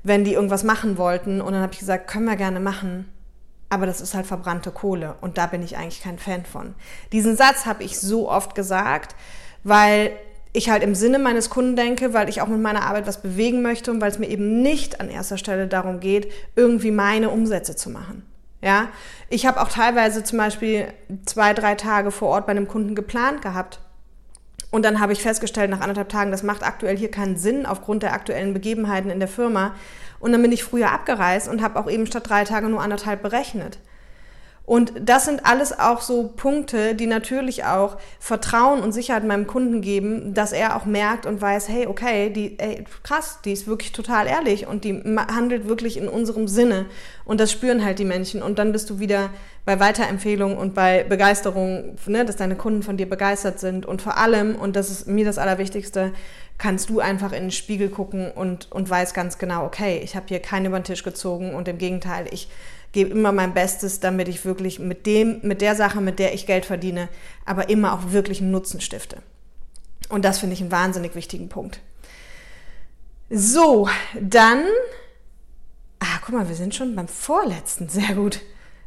wenn 0.04 0.26
die 0.26 0.34
irgendwas 0.34 0.66
machen 0.66 0.98
wollten. 0.98 1.40
Und 1.40 1.54
dann 1.54 1.62
habe 1.62 1.72
ich 1.72 1.80
gesagt, 1.80 2.10
können 2.10 2.26
wir 2.26 2.36
gerne 2.36 2.60
machen. 2.60 3.10
Aber 3.70 3.86
das 3.86 4.02
ist 4.02 4.14
halt 4.14 4.28
verbrannte 4.28 4.72
Kohle. 4.72 5.16
Und 5.22 5.38
da 5.38 5.48
bin 5.48 5.64
ich 5.64 5.78
eigentlich 5.78 6.02
kein 6.02 6.20
Fan 6.20 6.46
von. 6.46 6.76
Diesen 7.14 7.38
Satz 7.38 7.66
habe 7.66 7.84
ich 7.84 8.00
so 8.00 8.30
oft 8.30 8.54
gesagt, 8.54 9.16
weil 9.64 10.12
ich 10.54 10.70
halt 10.70 10.84
im 10.84 10.96
Sinne 10.96 11.20
meines 11.20 11.50
Kunden 11.50 11.76
denke, 11.76 12.14
weil 12.14 12.30
ich 12.30 12.42
auch 12.42 12.48
mit 12.48 12.62
meiner 12.62 12.84
Arbeit 12.84 13.08
was 13.08 13.22
bewegen 13.22 13.62
möchte 13.62 13.92
und 13.92 14.02
weil 14.02 14.12
es 14.12 14.20
mir 14.20 14.28
eben 14.28 14.62
nicht 14.62 15.00
an 15.00 15.10
erster 15.10 15.38
Stelle 15.38 15.68
darum 15.68 16.00
geht, 16.00 16.32
irgendwie 16.56 16.92
meine 16.92 17.30
Umsätze 17.30 17.76
zu 17.76 17.90
machen. 17.90 18.24
Ja, 18.62 18.90
ich 19.30 19.46
habe 19.46 19.62
auch 19.62 19.70
teilweise 19.70 20.24
zum 20.24 20.40
Beispiel 20.40 20.88
zwei, 21.26 21.54
drei 21.54 21.76
Tage 21.76 22.12
vor 22.12 22.30
Ort 22.30 22.48
bei 22.48 22.52
einem 22.52 22.68
Kunden 22.68 22.96
geplant 22.96 23.42
gehabt. 23.42 23.80
Und 24.72 24.84
dann 24.84 25.00
habe 25.00 25.14
ich 25.14 25.22
festgestellt, 25.22 25.70
nach 25.70 25.80
anderthalb 25.80 26.10
Tagen, 26.10 26.32
das 26.32 26.44
macht 26.44 26.64
aktuell 26.64 26.98
hier 26.98 27.12
keinen 27.12 27.38
Sinn 27.38 27.66
aufgrund 27.66 28.04
der 28.04 28.14
aktuellen 28.14 28.54
Begebenheiten 28.54 29.10
in 29.10 29.20
der 29.20 29.30
Firma. 29.30 29.76
Und 30.20 30.32
dann 30.32 30.42
bin 30.42 30.52
ich 30.52 30.64
früher 30.64 30.92
abgereist 30.92 31.48
und 31.48 31.62
habe 31.62 31.80
auch 31.80 31.90
eben 31.90 32.08
statt 32.08 32.28
drei 32.28 32.44
Tage 32.44 32.68
nur 32.68 32.82
anderthalb 32.82 33.22
berechnet. 33.22 33.80
Und 34.68 34.92
das 35.00 35.24
sind 35.24 35.46
alles 35.46 35.80
auch 35.80 36.02
so 36.02 36.28
Punkte, 36.36 36.94
die 36.94 37.08
natürlich 37.08 37.64
auch 37.64 37.96
Vertrauen 38.20 38.82
und 38.82 38.92
Sicherheit 38.92 39.24
meinem 39.24 39.48
Kunden 39.48 39.80
geben, 39.80 40.34
dass 40.34 40.52
er 40.52 40.76
auch 40.76 40.84
merkt 40.84 41.26
und 41.26 41.40
weiß, 41.40 41.70
hey, 41.70 41.88
okay, 41.88 42.30
die, 42.30 42.60
ey, 42.60 42.84
krass, 43.02 43.40
die 43.46 43.54
ist 43.54 43.66
wirklich 43.66 43.94
total 43.94 44.28
ehrlich 44.28 44.68
und 44.68 44.84
die 44.84 45.02
handelt 45.16 45.70
wirklich 45.70 45.96
in 45.96 46.10
unserem 46.10 46.50
Sinne. 46.50 46.88
Und 47.24 47.40
das 47.40 47.50
spüren 47.50 47.86
halt 47.86 47.98
die 47.98 48.04
Menschen. 48.04 48.44
Und 48.44 48.60
dann 48.60 48.74
bist 48.74 48.90
du 48.90 49.00
wieder 49.00 49.30
bei 49.64 49.80
Weiterempfehlung 49.80 50.58
und 50.58 50.74
bei 50.76 51.06
Begeisterung, 51.06 51.96
ne, 52.06 52.26
dass 52.26 52.36
deine 52.36 52.58
Kunden 52.58 52.84
von 52.84 52.98
dir 52.98 53.08
begeistert 53.08 53.62
sind. 53.62 53.86
Und 53.86 54.02
vor 54.02 54.18
allem, 54.18 54.58
und 54.58 54.76
das 54.76 54.90
ist 54.90 55.08
mir 55.08 55.24
das 55.24 55.38
Allerwichtigste, 55.38 56.12
kannst 56.58 56.90
du 56.90 57.00
einfach 57.00 57.32
in 57.32 57.44
den 57.44 57.52
Spiegel 57.52 57.88
gucken 57.88 58.32
und, 58.32 58.70
und 58.70 58.90
weißt 58.90 59.14
ganz 59.14 59.38
genau, 59.38 59.64
okay, 59.64 60.02
ich 60.04 60.18
habe 60.18 60.26
hier 60.28 60.40
keinen 60.40 60.66
über 60.66 60.78
den 60.78 60.84
Tisch 60.84 61.04
gezogen 61.04 61.56
und 61.56 61.70
im 61.70 61.78
Gegenteil, 61.78 62.26
ich 62.32 62.50
gebe 62.98 63.12
immer 63.12 63.32
mein 63.32 63.54
Bestes, 63.54 64.00
damit 64.00 64.28
ich 64.28 64.44
wirklich 64.44 64.80
mit 64.80 65.06
dem, 65.06 65.40
mit 65.44 65.62
der 65.62 65.76
Sache, 65.76 66.02
mit 66.02 66.18
der 66.18 66.34
ich 66.34 66.48
Geld 66.48 66.66
verdiene, 66.66 67.10
aber 67.46 67.70
immer 67.70 67.94
auch 67.94 68.12
wirklich 68.12 68.42
einen 68.42 68.50
Nutzen 68.50 68.82
stifte. 68.82 69.18
Und 70.10 70.26
das 70.26 70.40
finde 70.40 70.56
ich 70.56 70.62
einen 70.62 70.72
wahnsinnig 70.72 71.14
wichtigen 71.14 71.48
Punkt. 71.48 71.80
So, 73.30 73.88
dann, 74.20 74.64
ah, 76.00 76.18
guck 76.26 76.34
mal, 76.34 76.50
wir 76.50 76.56
sind 76.56 76.74
schon 76.74 76.96
beim 76.96 77.08
vorletzten, 77.08 77.88
sehr 77.88 78.16
gut. 78.16 78.40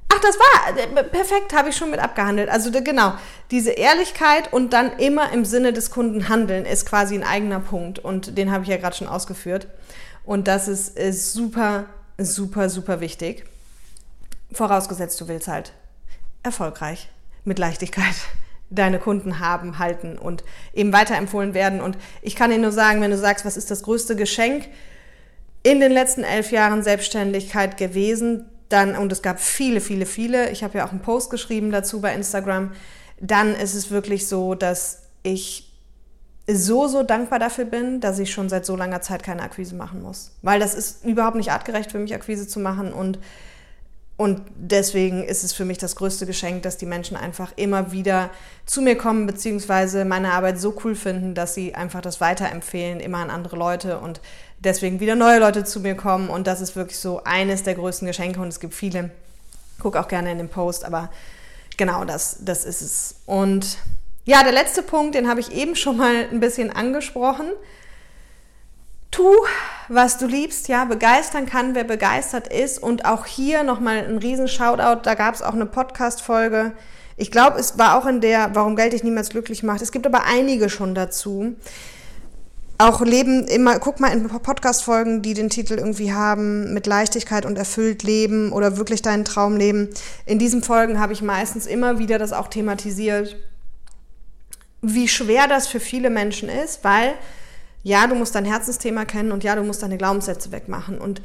Ach, 0.09 0.18
das 0.18 0.37
war 0.40 0.77
äh, 0.77 1.05
perfekt, 1.05 1.53
habe 1.53 1.68
ich 1.68 1.77
schon 1.77 1.92
mit 1.92 2.01
abgehandelt. 2.01 2.49
Also 2.49 2.73
genau, 2.73 3.14
diese 3.53 3.70
Ehrlichkeit 3.70 4.53
und 4.53 4.73
dann 4.73 4.99
immer 4.99 5.33
im 5.33 5.44
Sinne 5.44 5.73
des 5.73 5.92
Kunden 5.92 6.29
handeln 6.29 6.64
ist 6.64 6.85
quasi 6.85 7.14
ein 7.14 7.23
eigener 7.23 7.61
Punkt 7.61 8.01
und 8.01 8.37
den 8.37 8.51
habe 8.51 8.64
ich 8.64 8.70
ja 8.70 8.77
gerade 8.77 8.96
schon 8.96 9.07
ausgeführt. 9.07 9.68
Und 10.25 10.49
das 10.49 10.66
ist, 10.66 10.99
ist 10.99 11.33
super, 11.33 11.85
super, 12.18 12.68
super 12.68 13.01
wichtig. 13.01 13.44
Vorausgesetzt, 14.53 15.21
du 15.21 15.29
willst 15.29 15.49
halt 15.49 15.73
erfolgreich, 16.43 17.09
mit 17.45 17.59
Leichtigkeit 17.59 18.15
deine 18.71 18.99
Kunden 18.99 19.41
haben, 19.41 19.79
halten 19.79 20.17
und 20.17 20.45
eben 20.73 20.93
weiterempfohlen 20.93 21.55
werden. 21.55 21.81
Und 21.81 21.99
ich 22.23 22.37
kann 22.37 22.51
dir 22.51 22.59
nur 22.59 22.73
sagen, 22.73 23.01
wenn 23.01 23.11
du 23.11 23.19
sagst, 23.19 23.45
was 23.45 23.57
ist 23.57 23.71
das 23.71 23.83
größte 23.83 24.17
Geschenk 24.17 24.69
in 25.63 25.81
den 25.81 25.93
letzten 25.93 26.23
elf 26.23 26.53
Jahren 26.53 26.83
Selbstständigkeit 26.83 27.77
gewesen, 27.77 28.47
dann, 28.69 28.97
und 28.97 29.11
es 29.11 29.23
gab 29.23 29.41
viele, 29.41 29.81
viele, 29.81 30.07
viele, 30.07 30.51
ich 30.51 30.63
habe 30.63 30.79
ja 30.79 30.87
auch 30.87 30.93
einen 30.93 31.03
Post 31.03 31.31
geschrieben 31.31 31.73
dazu 31.73 32.01
bei 32.01 32.15
Instagram, 32.15 32.71
dann 33.21 33.55
ist 33.55 33.75
es 33.75 33.91
wirklich 33.91 34.29
so, 34.29 34.55
dass 34.55 35.03
ich 35.23 35.67
so, 36.47 36.87
so 36.87 37.03
dankbar 37.03 37.39
dafür 37.39 37.65
bin, 37.65 38.01
dass 38.01 38.19
ich 38.19 38.33
schon 38.33 38.49
seit 38.49 38.65
so 38.65 38.77
langer 38.77 39.03
Zeit 39.03 39.23
keine 39.23 39.43
Akquise 39.43 39.75
machen 39.75 40.03
muss. 40.03 40.33
Weil 40.43 40.61
das 40.61 40.75
ist 40.75 41.05
überhaupt 41.05 41.37
nicht 41.37 41.51
artgerecht 41.51 41.91
für 41.91 41.99
mich, 41.99 42.15
Akquise 42.15 42.49
zu 42.49 42.61
machen 42.61 42.93
und 42.93 43.19
und 44.21 44.43
deswegen 44.55 45.25
ist 45.25 45.45
es 45.45 45.55
für 45.55 45.65
mich 45.65 45.79
das 45.79 45.97
größte 45.97 46.27
Geschenk, 46.27 46.63
dass 46.65 46.77
die 46.77 46.85
Menschen 46.85 47.17
einfach 47.17 47.53
immer 47.57 47.91
wieder 47.91 48.29
zu 48.67 48.83
mir 48.83 48.95
kommen, 48.95 49.27
beziehungsweise 49.27 50.05
meine 50.05 50.33
Arbeit 50.35 50.61
so 50.61 50.77
cool 50.85 50.95
finden, 50.95 51.35
dass 51.35 51.55
sie 51.55 51.75
einfach 51.75 52.03
das 52.03 52.21
weiterempfehlen, 52.21 53.01
immer 53.01 53.17
an 53.17 53.31
andere 53.31 53.57
Leute 53.57 53.99
und 53.99 54.21
deswegen 54.59 55.01
wieder 55.01 55.15
neue 55.15 55.39
Leute 55.39 55.65
zu 55.65 55.81
mir 55.81 55.95
kommen. 55.95 56.29
Und 56.29 56.47
das 56.47 56.61
ist 56.61 56.77
wirklich 56.77 56.99
so 56.99 57.25
eines 57.25 57.63
der 57.63 57.77
größten 57.77 58.07
Geschenke 58.07 58.43
und 58.43 58.49
es 58.49 58.61
gibt 58.61 58.75
viele. 58.75 59.11
Guck 59.79 59.97
auch 59.97 60.09
gerne 60.09 60.31
in 60.33 60.37
den 60.37 60.51
Post, 60.51 60.85
aber 60.85 61.09
genau 61.79 62.05
das, 62.05 62.45
das 62.45 62.67
ist 62.67 62.83
es. 62.83 63.15
Und 63.25 63.79
ja, 64.27 64.43
der 64.43 64.53
letzte 64.53 64.83
Punkt, 64.83 65.15
den 65.15 65.31
habe 65.31 65.41
ich 65.41 65.51
eben 65.51 65.77
schon 65.77 65.97
mal 65.97 66.27
ein 66.31 66.41
bisschen 66.41 66.71
angesprochen. 66.71 67.47
Tu, 69.11 69.29
was 69.88 70.18
du 70.18 70.27
liebst, 70.27 70.68
ja, 70.68 70.85
begeistern 70.85 71.46
kann, 71.46 71.75
wer 71.75 71.85
begeistert 71.85 72.46
ist. 72.46 72.81
Und 72.81 73.05
auch 73.05 73.27
hier 73.27 73.64
nochmal 73.64 73.99
ein 73.99 74.18
riesen 74.18 74.46
Shoutout, 74.46 75.01
da 75.03 75.14
gab 75.14 75.35
es 75.35 75.42
auch 75.42 75.55
eine 75.55 75.66
Podcast-Folge. 75.66 76.73
Ich 77.16 77.31
glaube, 77.31 77.59
es 77.59 77.77
war 77.77 77.99
auch 77.99 78.07
in 78.07 78.20
der, 78.20 78.55
warum 78.55 78.77
Geld 78.77 78.92
dich 78.92 79.03
niemals 79.03 79.31
glücklich 79.31 79.62
macht. 79.62 79.83
Es 79.83 79.92
gibt 79.92 80.07
aber 80.07 80.25
einige 80.25 80.70
schon 80.70 80.94
dazu. 80.94 81.57
Auch 82.79 83.03
Leben 83.03 83.46
immer, 83.46 83.79
guck 83.79 84.01
mal 84.01 84.11
in 84.11 84.27
Podcast-Folgen, 84.27 85.20
die 85.20 85.35
den 85.35 85.51
Titel 85.51 85.75
irgendwie 85.75 86.14
haben, 86.14 86.73
mit 86.73 86.87
Leichtigkeit 86.87 87.44
und 87.44 87.59
erfüllt 87.59 88.05
leben 88.05 88.53
oder 88.53 88.79
wirklich 88.79 89.03
deinen 89.03 89.27
Traum 89.27 89.57
leben. 89.57 89.90
In 90.25 90.38
diesen 90.38 90.62
Folgen 90.62 90.99
habe 90.99 91.12
ich 91.12 91.20
meistens 91.20 91.66
immer 91.66 91.99
wieder 91.99 92.18
das 92.18 92.33
auch 92.33 92.49
thematisiert, 92.49 93.37
wie 94.81 95.09
schwer 95.09 95.46
das 95.46 95.66
für 95.66 95.81
viele 95.81 96.09
Menschen 96.09 96.49
ist, 96.49 96.83
weil 96.85 97.12
ja, 97.83 98.07
du 98.07 98.14
musst 98.14 98.35
dein 98.35 98.45
Herzensthema 98.45 99.05
kennen 99.05 99.33
und 99.33 99.45
ja, 99.45 99.57
du 99.57 99.62
musst 99.62 99.83
deine 99.83 99.97
Glaubenssätze 99.97 100.53
wegmachen. 100.53 100.99
Und 100.99 101.23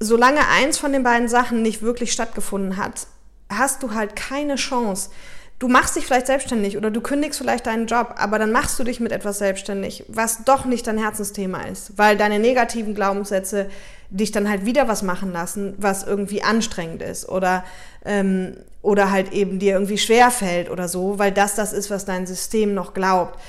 solange 0.00 0.46
eins 0.48 0.78
von 0.78 0.92
den 0.92 1.02
beiden 1.02 1.28
Sachen 1.28 1.62
nicht 1.62 1.82
wirklich 1.82 2.12
stattgefunden 2.12 2.76
hat, 2.76 3.06
hast 3.48 3.82
du 3.82 3.94
halt 3.94 4.14
keine 4.14 4.56
Chance. 4.56 5.10
Du 5.58 5.66
machst 5.66 5.96
dich 5.96 6.06
vielleicht 6.06 6.28
selbstständig 6.28 6.76
oder 6.76 6.90
du 6.90 7.00
kündigst 7.00 7.40
vielleicht 7.40 7.66
deinen 7.66 7.86
Job, 7.86 8.14
aber 8.16 8.38
dann 8.38 8.52
machst 8.52 8.78
du 8.78 8.84
dich 8.84 9.00
mit 9.00 9.10
etwas 9.10 9.38
selbstständig, 9.38 10.04
was 10.06 10.44
doch 10.44 10.66
nicht 10.66 10.86
dein 10.86 10.98
Herzensthema 10.98 11.62
ist, 11.62 11.98
weil 11.98 12.16
deine 12.16 12.38
negativen 12.38 12.94
Glaubenssätze 12.94 13.68
dich 14.08 14.30
dann 14.30 14.48
halt 14.48 14.66
wieder 14.66 14.86
was 14.86 15.02
machen 15.02 15.32
lassen, 15.32 15.74
was 15.76 16.04
irgendwie 16.04 16.42
anstrengend 16.44 17.02
ist 17.02 17.28
oder, 17.28 17.64
ähm, 18.04 18.56
oder 18.82 19.10
halt 19.10 19.32
eben 19.32 19.58
dir 19.58 19.72
irgendwie 19.72 19.98
schwer 19.98 20.30
fällt 20.30 20.70
oder 20.70 20.86
so, 20.86 21.18
weil 21.18 21.32
das 21.32 21.56
das 21.56 21.72
ist, 21.72 21.90
was 21.90 22.04
dein 22.04 22.26
System 22.26 22.72
noch 22.72 22.94
glaubt. 22.94 23.40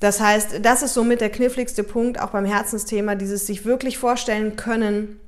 Das 0.00 0.20
heißt, 0.20 0.60
das 0.62 0.82
ist 0.82 0.94
somit 0.94 1.20
der 1.20 1.30
kniffligste 1.30 1.82
Punkt 1.82 2.20
auch 2.20 2.30
beim 2.30 2.44
Herzensthema, 2.44 3.14
dieses 3.14 3.46
sich 3.46 3.64
wirklich 3.64 3.98
vorstellen 3.98 4.56
können, 4.56 5.18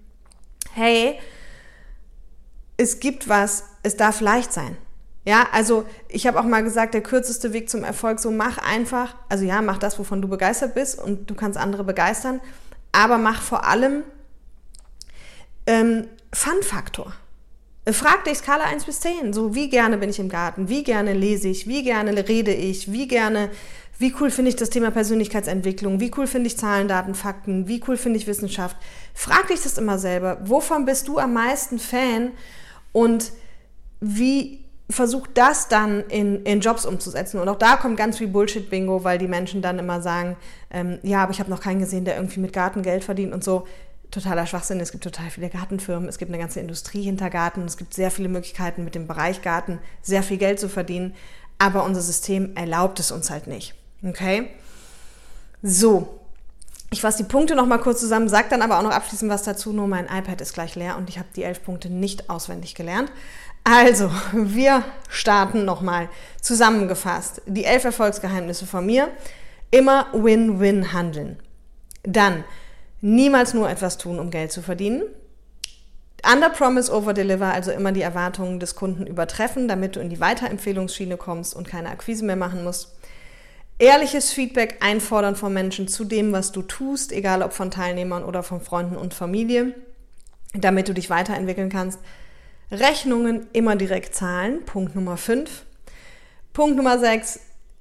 hey, 0.75 1.19
es 2.77 3.01
gibt 3.01 3.29
was, 3.29 3.65
es 3.83 3.97
darf 3.97 4.21
leicht 4.21 4.53
sein. 4.53 4.77
Ja, 5.27 5.49
also 5.53 5.85
ich 6.09 6.27
habe 6.27 6.41
auch 6.41 6.45
mal 6.45 6.63
gesagt, 6.63 6.95
der 6.95 7.03
kürzeste 7.03 7.53
Weg 7.53 7.69
zum 7.69 7.85
Erfolg, 7.85 8.21
so 8.21 8.31
mach 8.31 8.59
einfach, 8.59 9.17
also 9.29 9.45
ja, 9.45 9.61
mach 9.61 9.79
das, 9.79 9.99
wovon 9.99 10.23
du 10.23 10.29
begeistert 10.29 10.75
bist 10.75 10.99
und 10.99 11.29
du 11.29 11.35
kannst 11.35 11.59
andere 11.59 11.85
begeistern, 11.85 12.41
aber 12.93 13.19
mach 13.19 13.43
vor 13.43 13.67
allem 13.67 14.03
ähm, 15.67 16.07
Fun-Faktor. 16.33 17.13
Frag 17.93 18.25
dich 18.25 18.39
Skala 18.39 18.65
1 18.65 18.85
bis 18.85 19.01
10, 19.01 19.33
so 19.33 19.55
wie 19.55 19.69
gerne 19.69 19.99
bin 19.99 20.11
ich 20.11 20.19
im 20.19 20.29
Garten, 20.29 20.69
wie 20.69 20.85
gerne 20.85 21.13
lese 21.13 21.49
ich, 21.49 21.67
wie 21.67 21.83
gerne 21.83 22.29
rede 22.29 22.53
ich, 22.53 22.93
wie 22.93 23.09
gerne 23.09 23.51
wie 24.01 24.15
cool 24.19 24.31
finde 24.31 24.49
ich 24.49 24.57
das 24.57 24.71
Thema 24.71 24.91
Persönlichkeitsentwicklung? 24.91 26.01
Wie 26.01 26.11
cool 26.17 26.27
finde 26.27 26.47
ich 26.47 26.57
Zahlen, 26.57 26.89
Daten, 26.89 27.15
Fakten? 27.15 27.69
Wie 27.69 27.83
cool 27.87 27.99
finde 27.99 28.19
ich 28.19 28.27
Wissenschaft? 28.27 28.75
Frag 29.13 29.49
dich 29.49 29.63
das 29.63 29.77
immer 29.77 29.99
selber. 29.99 30.39
Wovon 30.45 30.87
bist 30.87 31.07
du 31.07 31.19
am 31.19 31.35
meisten 31.35 31.79
Fan? 31.79 32.31
Und 32.93 33.31
wie 34.01 34.65
versuch 34.89 35.27
das 35.27 35.69
dann 35.69 36.01
in, 36.09 36.45
in 36.45 36.61
Jobs 36.61 36.87
umzusetzen? 36.87 37.41
Und 37.41 37.49
auch 37.51 37.59
da 37.59 37.77
kommt 37.77 37.99
ganz 37.99 38.17
viel 38.17 38.29
Bullshit-Bingo, 38.29 39.05
weil 39.05 39.19
die 39.19 39.29
Menschen 39.29 39.61
dann 39.61 39.79
immer 39.79 40.01
sagen, 40.01 40.39
ähm, 40.71 40.99
ja, 41.03 41.23
aber 41.23 41.33
ich 41.33 41.39
habe 41.41 41.51
noch 41.51 41.61
keinen 41.61 41.81
gesehen, 41.81 42.07
der 42.07 42.17
irgendwie 42.17 42.41
mit 42.41 42.55
Garten 42.55 42.81
Geld 42.81 43.05
verdient 43.05 43.35
und 43.35 43.45
so. 43.45 43.67
Totaler 44.11 44.47
Schwachsinn. 44.47 44.81
Es 44.81 44.93
gibt 44.93 45.05
total 45.05 45.29
viele 45.29 45.51
Gartenfirmen, 45.51 46.09
es 46.09 46.17
gibt 46.17 46.31
eine 46.31 46.41
ganze 46.41 46.61
Industrie 46.61 47.03
hinter 47.03 47.29
Garten, 47.29 47.67
es 47.67 47.77
gibt 47.77 47.93
sehr 47.93 48.11
viele 48.11 48.31
Möglichkeiten, 48.31 48.83
mit 48.83 48.95
dem 48.95 49.07
Bereich 49.07 49.43
Garten 49.43 49.79
sehr 50.01 50.23
viel 50.23 50.39
Geld 50.39 50.59
zu 50.59 50.71
verdienen. 50.71 51.15
Aber 51.59 51.85
unser 51.85 52.01
System 52.01 52.57
erlaubt 52.57 52.99
es 52.99 53.11
uns 53.11 53.29
halt 53.29 53.47
nicht. 53.47 53.75
Okay? 54.03 54.49
So. 55.63 56.17
Ich 56.93 57.03
fasse 57.03 57.19
die 57.19 57.29
Punkte 57.29 57.55
noch 57.55 57.67
mal 57.67 57.79
kurz 57.79 58.01
zusammen, 58.01 58.29
sage 58.29 58.49
dann 58.51 58.63
aber 58.63 58.79
auch 58.79 58.83
noch 58.83 58.91
abschließend 58.91 59.31
was 59.31 59.45
dazu. 59.45 59.73
Nur 59.73 59.87
mein 59.87 60.07
iPad 60.07 60.41
ist 60.41 60.55
gleich 60.55 60.75
leer 60.75 60.97
und 60.97 61.09
ich 61.09 61.19
habe 61.19 61.29
die 61.37 61.45
elf 61.45 61.63
Punkte 61.63 61.89
nicht 61.89 62.29
auswendig 62.29 62.75
gelernt. 62.75 63.13
Also, 63.63 64.11
wir 64.33 64.85
starten 65.09 65.65
noch 65.65 65.83
mal 65.83 66.09
zusammengefasst. 66.41 67.43
Die 67.47 67.65
elf 67.65 67.85
Erfolgsgeheimnisse 67.85 68.67
von 68.67 68.85
mir. 68.85 69.09
Immer 69.71 70.09
Win-Win 70.13 70.93
handeln. 70.93 71.39
Dann 72.03 72.43
niemals 73.01 73.55
nur 73.55 73.71
etwas 73.71 73.97
tun, 73.97 74.19
um 74.19 74.31
Geld 74.31 74.51
zu 74.51 74.61
verdienen. 74.61 75.05
Under 76.29 76.51
Promise, 76.51 76.93
Over 76.93 77.15
Deliver, 77.15 77.53
also 77.53 77.71
immer 77.71 77.93
die 77.93 78.03
Erwartungen 78.03 78.59
des 78.59 78.75
Kunden 78.75 79.07
übertreffen, 79.07 79.69
damit 79.69 79.95
du 79.95 80.01
in 80.01 80.11
die 80.11 80.21
Weiterempfehlungsschiene 80.21 81.17
kommst 81.17 81.55
und 81.55 81.69
keine 81.69 81.91
Akquise 81.91 82.25
mehr 82.25 82.37
machen 82.37 82.65
musst 82.65 82.97
ehrliches 83.81 84.31
Feedback 84.31 84.77
einfordern 84.81 85.35
von 85.35 85.53
Menschen 85.53 85.89
zu 85.89 86.05
dem, 86.05 86.33
was 86.33 86.53
du 86.53 86.63
tust, 86.63 87.13
egal 87.13 87.43
ob 87.43 87.53
von 87.53 87.71
Teilnehmern 87.71 88.23
oder 88.23 88.43
von 88.43 88.61
Freunden 88.61 88.97
und 88.97 89.15
Familie, 89.15 89.75
damit 90.53 90.89
du 90.89 90.95
dich 90.95 91.11
weiterentwickeln 91.11 91.71
kannst. 91.71 91.99
Rechnungen 92.71 93.49
immer 93.53 93.77
direkt 93.77 94.15
zahlen, 94.15 94.65
Punkt 94.65 94.95
Nummer 94.95 95.17
5. 95.17 95.65
Punkt 96.53 96.77
Nummer 96.77 96.99
6, 96.99 97.41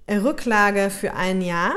Rücklage 0.10 0.90
für 0.90 1.14
ein 1.14 1.42
Jahr, 1.42 1.76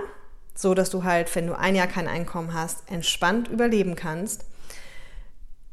so 0.55 0.75
dass 0.75 0.89
du 0.89 1.03
halt, 1.03 1.35
wenn 1.35 1.49
du 1.49 1.59
ein 1.59 1.75
Jahr 1.75 1.89
kein 1.89 2.07
Einkommen 2.07 2.55
hast, 2.55 2.91
entspannt 2.91 3.49
überleben 3.49 3.97
kannst. 3.97 4.45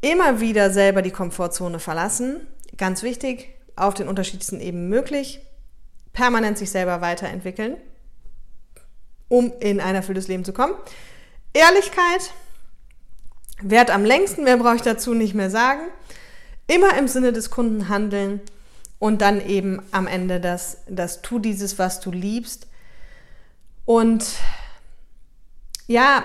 Immer 0.01 0.39
wieder 0.39 0.71
selber 0.71 1.01
die 1.01 1.11
Komfortzone 1.11 1.77
verlassen, 1.77 2.47
ganz 2.77 3.03
wichtig, 3.03 3.49
auf 3.75 3.93
den 3.93 4.07
unterschiedlichsten 4.07 4.59
Ebenen 4.59 4.89
möglich. 4.89 5.41
Permanent 6.13 6.57
sich 6.57 6.71
selber 6.71 7.01
weiterentwickeln 7.01 7.77
um 9.29 9.53
in 9.61 9.79
ein 9.79 9.95
erfülltes 9.95 10.27
Leben 10.27 10.43
zu 10.43 10.51
kommen. 10.51 10.73
Ehrlichkeit, 11.53 12.33
Wert 13.61 13.91
am 13.91 14.05
längsten, 14.05 14.43
mehr 14.43 14.57
brauche 14.57 14.75
ich 14.75 14.81
dazu 14.81 15.13
nicht 15.13 15.33
mehr 15.33 15.49
sagen. 15.49 15.81
Immer 16.67 16.97
im 16.97 17.07
Sinne 17.07 17.33
des 17.33 17.49
Kunden 17.49 17.89
handeln 17.89 18.41
und 18.99 19.21
dann 19.21 19.45
eben 19.45 19.81
am 19.91 20.07
Ende 20.07 20.39
das, 20.39 20.77
das 20.87 21.21
tu 21.21 21.39
dieses, 21.39 21.79
was 21.79 21.99
du 21.99 22.11
liebst. 22.11 22.67
Und 23.85 24.25
ja, 25.87 26.23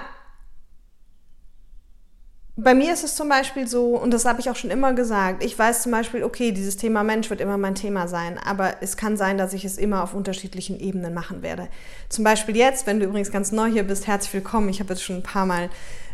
bei 2.56 2.72
mir 2.72 2.92
ist 2.92 3.02
es 3.02 3.16
zum 3.16 3.28
Beispiel 3.28 3.66
so, 3.66 3.96
und 3.96 4.12
das 4.12 4.24
habe 4.24 4.40
ich 4.40 4.48
auch 4.48 4.54
schon 4.54 4.70
immer 4.70 4.92
gesagt, 4.92 5.42
ich 5.42 5.58
weiß 5.58 5.82
zum 5.82 5.90
Beispiel, 5.90 6.22
okay, 6.22 6.52
dieses 6.52 6.76
Thema 6.76 7.02
Mensch 7.02 7.28
wird 7.28 7.40
immer 7.40 7.58
mein 7.58 7.74
Thema 7.74 8.06
sein, 8.06 8.38
aber 8.38 8.76
es 8.80 8.96
kann 8.96 9.16
sein, 9.16 9.38
dass 9.38 9.54
ich 9.54 9.64
es 9.64 9.76
immer 9.76 10.04
auf 10.04 10.14
unterschiedlichen 10.14 10.78
Ebenen 10.78 11.14
machen 11.14 11.42
werde. 11.42 11.68
Zum 12.08 12.22
Beispiel 12.22 12.56
jetzt, 12.56 12.86
wenn 12.86 13.00
du 13.00 13.06
übrigens 13.06 13.32
ganz 13.32 13.50
neu 13.50 13.66
hier 13.66 13.82
bist, 13.82 14.06
herzlich 14.06 14.32
willkommen. 14.34 14.68
Ich 14.68 14.78
habe 14.78 14.90
jetzt 14.92 15.02
schon 15.02 15.16
ein 15.16 15.22
paar 15.24 15.46
Mal 15.46 15.68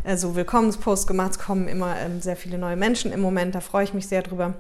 äh, 0.05 0.17
so 0.17 0.35
Willkommensposts 0.35 1.07
gemacht, 1.07 1.33
es 1.33 1.39
kommen 1.39 1.69
immer 1.69 1.99
ähm, 1.99 2.23
sehr 2.23 2.37
viele 2.37 2.57
neue 2.57 2.77
Menschen 2.77 3.13
im 3.13 3.21
Moment, 3.21 3.55
da 3.55 3.61
freue 3.61 3.85
ich 3.85 3.93
mich 3.93 4.09
sehr 4.09 4.23
drüber. 4.23 4.55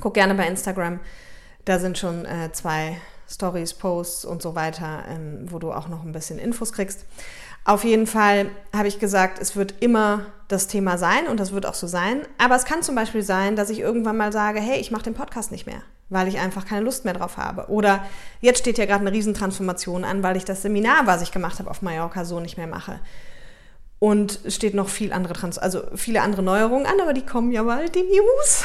Guck 0.00 0.14
gerne 0.14 0.36
bei 0.36 0.46
Instagram, 0.46 1.00
da 1.64 1.80
sind 1.80 1.98
schon 1.98 2.24
äh, 2.26 2.52
zwei 2.52 2.96
Stories, 3.28 3.74
Posts 3.74 4.24
und 4.24 4.40
so 4.40 4.54
weiter, 4.54 5.04
ähm, 5.08 5.46
wo 5.50 5.58
du 5.58 5.72
auch 5.72 5.88
noch 5.88 6.04
ein 6.04 6.12
bisschen 6.12 6.38
Infos 6.38 6.72
kriegst. 6.72 7.06
Auf 7.64 7.84
jeden 7.84 8.06
Fall 8.06 8.50
habe 8.74 8.88
ich 8.88 8.98
gesagt, 8.98 9.40
es 9.40 9.54
wird 9.54 9.74
immer 9.80 10.26
das 10.48 10.66
Thema 10.66 10.98
sein 10.98 11.26
und 11.28 11.38
das 11.38 11.52
wird 11.52 11.64
auch 11.64 11.74
so 11.74 11.86
sein. 11.86 12.22
Aber 12.38 12.56
es 12.56 12.64
kann 12.64 12.82
zum 12.82 12.94
Beispiel 12.94 13.22
sein, 13.22 13.56
dass 13.56 13.70
ich 13.70 13.80
irgendwann 13.80 14.16
mal 14.16 14.32
sage, 14.32 14.60
hey, 14.60 14.80
ich 14.80 14.90
mache 14.90 15.04
den 15.04 15.14
Podcast 15.14 15.52
nicht 15.52 15.66
mehr, 15.66 15.82
weil 16.08 16.28
ich 16.28 16.38
einfach 16.38 16.66
keine 16.66 16.84
Lust 16.84 17.04
mehr 17.04 17.14
drauf 17.14 17.36
habe. 17.36 17.70
Oder 17.70 18.04
jetzt 18.40 18.58
steht 18.58 18.78
ja 18.78 18.86
gerade 18.86 19.00
eine 19.00 19.12
Riesentransformation 19.12 20.04
an, 20.04 20.22
weil 20.22 20.36
ich 20.36 20.44
das 20.44 20.62
Seminar, 20.62 21.06
was 21.06 21.22
ich 21.22 21.30
gemacht 21.30 21.60
habe 21.60 21.70
auf 21.70 21.82
Mallorca, 21.82 22.24
so 22.24 22.40
nicht 22.40 22.56
mehr 22.56 22.66
mache. 22.66 22.98
Und 24.00 24.40
es 24.44 24.56
steht 24.56 24.74
noch 24.74 24.88
viel 24.88 25.12
andere 25.12 25.34
Trans 25.34 25.58
also 25.58 25.82
viele 25.94 26.22
andere 26.22 26.42
Neuerungen 26.42 26.86
an, 26.86 27.00
aber 27.00 27.12
die 27.12 27.24
kommen 27.24 27.52
ja 27.52 27.62
bald, 27.62 27.94
die 27.94 28.02
News. 28.02 28.64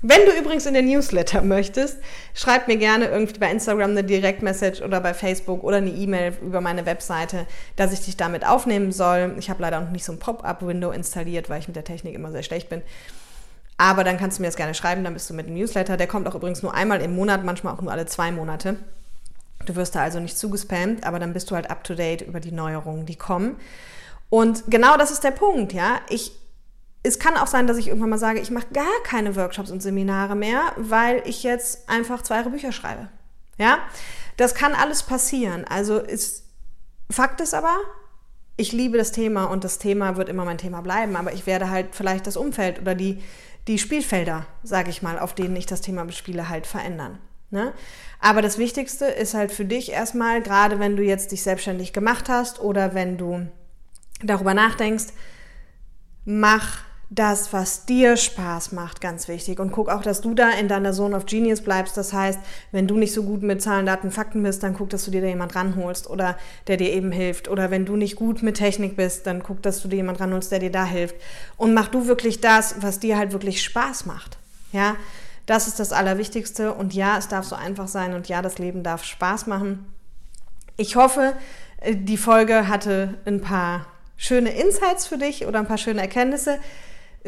Wenn 0.00 0.26
du 0.26 0.32
übrigens 0.38 0.64
in 0.64 0.74
den 0.74 0.86
Newsletter 0.86 1.42
möchtest, 1.42 1.98
schreib 2.32 2.68
mir 2.68 2.76
gerne 2.76 3.06
irgendwie 3.06 3.38
bei 3.40 3.50
Instagram 3.50 3.90
eine 3.90 4.04
Direktmessage 4.04 4.84
oder 4.84 5.00
bei 5.00 5.12
Facebook 5.12 5.64
oder 5.64 5.78
eine 5.78 5.90
E-Mail 5.90 6.34
über 6.40 6.60
meine 6.60 6.86
Webseite, 6.86 7.46
dass 7.74 7.92
ich 7.92 8.04
dich 8.04 8.16
damit 8.16 8.46
aufnehmen 8.46 8.92
soll. 8.92 9.34
Ich 9.40 9.50
habe 9.50 9.60
leider 9.60 9.80
noch 9.80 9.90
nicht 9.90 10.04
so 10.04 10.12
ein 10.12 10.20
Pop-up-Window 10.20 10.92
installiert, 10.92 11.50
weil 11.50 11.58
ich 11.58 11.66
mit 11.66 11.74
der 11.74 11.82
Technik 11.82 12.14
immer 12.14 12.30
sehr 12.30 12.44
schlecht 12.44 12.68
bin. 12.68 12.82
Aber 13.76 14.04
dann 14.04 14.18
kannst 14.18 14.38
du 14.38 14.42
mir 14.42 14.48
das 14.48 14.56
gerne 14.56 14.74
schreiben, 14.74 15.02
dann 15.02 15.14
bist 15.14 15.28
du 15.30 15.34
mit 15.34 15.48
dem 15.48 15.54
Newsletter. 15.54 15.96
Der 15.96 16.06
kommt 16.06 16.28
auch 16.28 16.34
übrigens 16.36 16.62
nur 16.62 16.74
einmal 16.74 17.00
im 17.00 17.16
Monat, 17.16 17.44
manchmal 17.44 17.74
auch 17.74 17.80
nur 17.80 17.90
alle 17.90 18.06
zwei 18.06 18.30
Monate. 18.30 18.76
Du 19.66 19.74
wirst 19.74 19.96
da 19.96 20.02
also 20.02 20.20
nicht 20.20 20.38
zugespammt, 20.38 21.04
aber 21.04 21.18
dann 21.18 21.32
bist 21.32 21.50
du 21.50 21.56
halt 21.56 21.70
up 21.70 21.82
to 21.82 21.96
date 21.96 22.22
über 22.22 22.38
die 22.38 22.52
Neuerungen, 22.52 23.04
die 23.04 23.16
kommen. 23.16 23.56
Und 24.30 24.64
genau 24.68 24.96
das 24.96 25.10
ist 25.10 25.24
der 25.24 25.32
Punkt, 25.32 25.72
ja. 25.72 26.00
Ich 26.08 26.32
es 27.08 27.18
kann 27.18 27.36
auch 27.36 27.46
sein, 27.46 27.66
dass 27.66 27.78
ich 27.78 27.88
irgendwann 27.88 28.10
mal 28.10 28.18
sage, 28.18 28.38
ich 28.38 28.50
mache 28.50 28.66
gar 28.72 29.02
keine 29.02 29.34
Workshops 29.34 29.70
und 29.70 29.82
Seminare 29.82 30.36
mehr, 30.36 30.72
weil 30.76 31.22
ich 31.24 31.42
jetzt 31.42 31.88
einfach 31.88 32.22
zwei 32.22 32.42
Bücher 32.42 32.70
schreibe. 32.70 33.08
Ja, 33.56 33.78
das 34.36 34.54
kann 34.54 34.74
alles 34.74 35.02
passieren. 35.02 35.64
Also 35.64 35.98
ist, 35.98 36.44
Fakt 37.10 37.40
ist 37.40 37.54
aber, 37.54 37.74
ich 38.56 38.72
liebe 38.72 38.98
das 38.98 39.10
Thema 39.10 39.44
und 39.44 39.64
das 39.64 39.78
Thema 39.78 40.16
wird 40.16 40.28
immer 40.28 40.44
mein 40.44 40.58
Thema 40.58 40.82
bleiben, 40.82 41.16
aber 41.16 41.32
ich 41.32 41.46
werde 41.46 41.70
halt 41.70 41.94
vielleicht 41.94 42.26
das 42.26 42.36
Umfeld 42.36 42.80
oder 42.80 42.94
die, 42.94 43.22
die 43.66 43.78
Spielfelder, 43.78 44.46
sage 44.62 44.90
ich 44.90 45.02
mal, 45.02 45.18
auf 45.18 45.34
denen 45.34 45.56
ich 45.56 45.66
das 45.66 45.80
Thema 45.80 46.04
bespiele, 46.04 46.48
halt 46.48 46.66
verändern. 46.66 47.18
Ne? 47.50 47.72
Aber 48.20 48.42
das 48.42 48.58
Wichtigste 48.58 49.06
ist 49.06 49.32
halt 49.32 49.50
für 49.50 49.64
dich 49.64 49.92
erstmal, 49.92 50.42
gerade 50.42 50.78
wenn 50.78 50.96
du 50.96 51.02
jetzt 51.02 51.32
dich 51.32 51.42
selbstständig 51.42 51.94
gemacht 51.94 52.28
hast 52.28 52.60
oder 52.60 52.94
wenn 52.94 53.16
du 53.16 53.48
darüber 54.22 54.52
nachdenkst, 54.52 55.06
mach 56.26 56.87
das, 57.10 57.54
was 57.54 57.86
dir 57.86 58.18
Spaß 58.18 58.72
macht, 58.72 59.00
ganz 59.00 59.28
wichtig. 59.28 59.60
Und 59.60 59.72
guck 59.72 59.88
auch, 59.88 60.02
dass 60.02 60.20
du 60.20 60.34
da 60.34 60.50
in 60.50 60.68
deiner 60.68 60.92
Zone 60.92 61.16
of 61.16 61.24
Genius 61.24 61.62
bleibst. 61.62 61.96
Das 61.96 62.12
heißt, 62.12 62.38
wenn 62.70 62.86
du 62.86 62.96
nicht 62.96 63.14
so 63.14 63.22
gut 63.22 63.42
mit 63.42 63.62
Zahlen, 63.62 63.86
Daten, 63.86 64.10
Fakten 64.10 64.42
bist, 64.42 64.62
dann 64.62 64.74
guck, 64.74 64.90
dass 64.90 65.06
du 65.06 65.10
dir 65.10 65.22
da 65.22 65.26
jemand 65.26 65.54
ranholst 65.54 66.10
oder 66.10 66.36
der 66.66 66.76
dir 66.76 66.92
eben 66.92 67.10
hilft. 67.10 67.48
Oder 67.48 67.70
wenn 67.70 67.86
du 67.86 67.96
nicht 67.96 68.16
gut 68.16 68.42
mit 68.42 68.58
Technik 68.58 68.96
bist, 68.96 69.26
dann 69.26 69.42
guck, 69.42 69.62
dass 69.62 69.80
du 69.80 69.88
dir 69.88 69.96
jemand 69.96 70.20
ranholst, 70.20 70.52
der 70.52 70.58
dir 70.58 70.70
da 70.70 70.84
hilft. 70.84 71.16
Und 71.56 71.72
mach 71.72 71.88
du 71.88 72.06
wirklich 72.06 72.42
das, 72.42 72.76
was 72.80 73.00
dir 73.00 73.16
halt 73.16 73.32
wirklich 73.32 73.62
Spaß 73.62 74.04
macht. 74.04 74.36
Ja, 74.72 74.96
das 75.46 75.66
ist 75.66 75.80
das 75.80 75.92
Allerwichtigste. 75.92 76.74
Und 76.74 76.92
ja, 76.92 77.16
es 77.16 77.28
darf 77.28 77.46
so 77.46 77.56
einfach 77.56 77.88
sein. 77.88 78.12
Und 78.12 78.28
ja, 78.28 78.42
das 78.42 78.58
Leben 78.58 78.82
darf 78.82 79.04
Spaß 79.04 79.46
machen. 79.46 79.86
Ich 80.76 80.94
hoffe, 80.94 81.32
äh, 81.80 81.96
die 81.96 82.18
Folge 82.18 82.68
hatte 82.68 83.14
ein 83.24 83.40
paar 83.40 83.86
schöne 84.18 84.50
Insights 84.50 85.06
für 85.06 85.16
dich 85.16 85.46
oder 85.46 85.60
ein 85.60 85.66
paar 85.66 85.78
schöne 85.78 86.02
Erkenntnisse. 86.02 86.58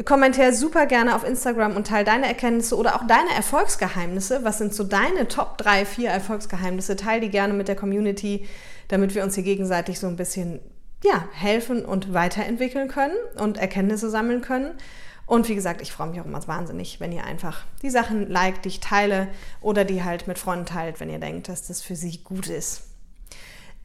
Kommentier 0.03 0.53
super 0.53 0.85
gerne 0.85 1.15
auf 1.15 1.23
Instagram 1.23 1.75
und 1.75 1.87
teile 1.87 2.05
deine 2.05 2.27
Erkenntnisse 2.27 2.77
oder 2.77 2.95
auch 2.95 3.05
deine 3.07 3.29
Erfolgsgeheimnisse. 3.35 4.43
Was 4.43 4.57
sind 4.57 4.73
so 4.73 4.83
deine 4.83 5.27
Top 5.27 5.57
3, 5.57 5.85
4 5.85 6.09
Erfolgsgeheimnisse? 6.09 6.95
Teile 6.95 7.21
die 7.21 7.29
gerne 7.29 7.53
mit 7.53 7.67
der 7.67 7.75
Community, 7.75 8.47
damit 8.87 9.15
wir 9.15 9.23
uns 9.23 9.35
hier 9.35 9.43
gegenseitig 9.43 9.99
so 9.99 10.07
ein 10.07 10.15
bisschen 10.15 10.59
ja, 11.03 11.27
helfen 11.33 11.83
und 11.83 12.13
weiterentwickeln 12.13 12.87
können 12.87 13.15
und 13.37 13.57
Erkenntnisse 13.57 14.09
sammeln 14.09 14.41
können. 14.41 14.71
Und 15.25 15.47
wie 15.47 15.55
gesagt, 15.55 15.81
ich 15.81 15.91
freue 15.91 16.07
mich 16.07 16.19
auch 16.19 16.25
immer 16.25 16.45
wahnsinnig, 16.47 16.99
wenn 16.99 17.11
ihr 17.11 17.23
einfach 17.23 17.63
die 17.81 17.89
Sachen 17.89 18.29
liked, 18.29 18.65
die 18.65 18.69
ich 18.69 18.79
teile 18.81 19.27
oder 19.61 19.85
die 19.85 20.03
halt 20.03 20.27
mit 20.27 20.37
Freunden 20.37 20.65
teilt, 20.65 20.99
wenn 20.99 21.09
ihr 21.09 21.19
denkt, 21.19 21.47
dass 21.47 21.67
das 21.67 21.81
für 21.81 21.95
sie 21.95 22.17
gut 22.23 22.47
ist. 22.47 22.83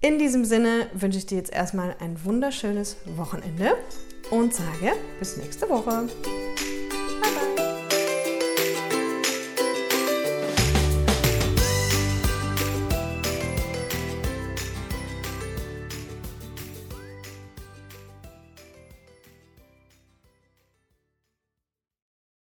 In 0.00 0.18
diesem 0.18 0.44
Sinne 0.44 0.88
wünsche 0.92 1.18
ich 1.18 1.26
dir 1.26 1.38
jetzt 1.38 1.52
erstmal 1.52 1.96
ein 2.00 2.22
wunderschönes 2.24 2.96
Wochenende 3.16 3.74
und 4.30 4.54
sage 4.54 4.94
bis 5.18 5.36
nächste 5.36 5.68
Woche. 5.68 6.08
Bye 6.22 7.30
bye. 7.56 7.65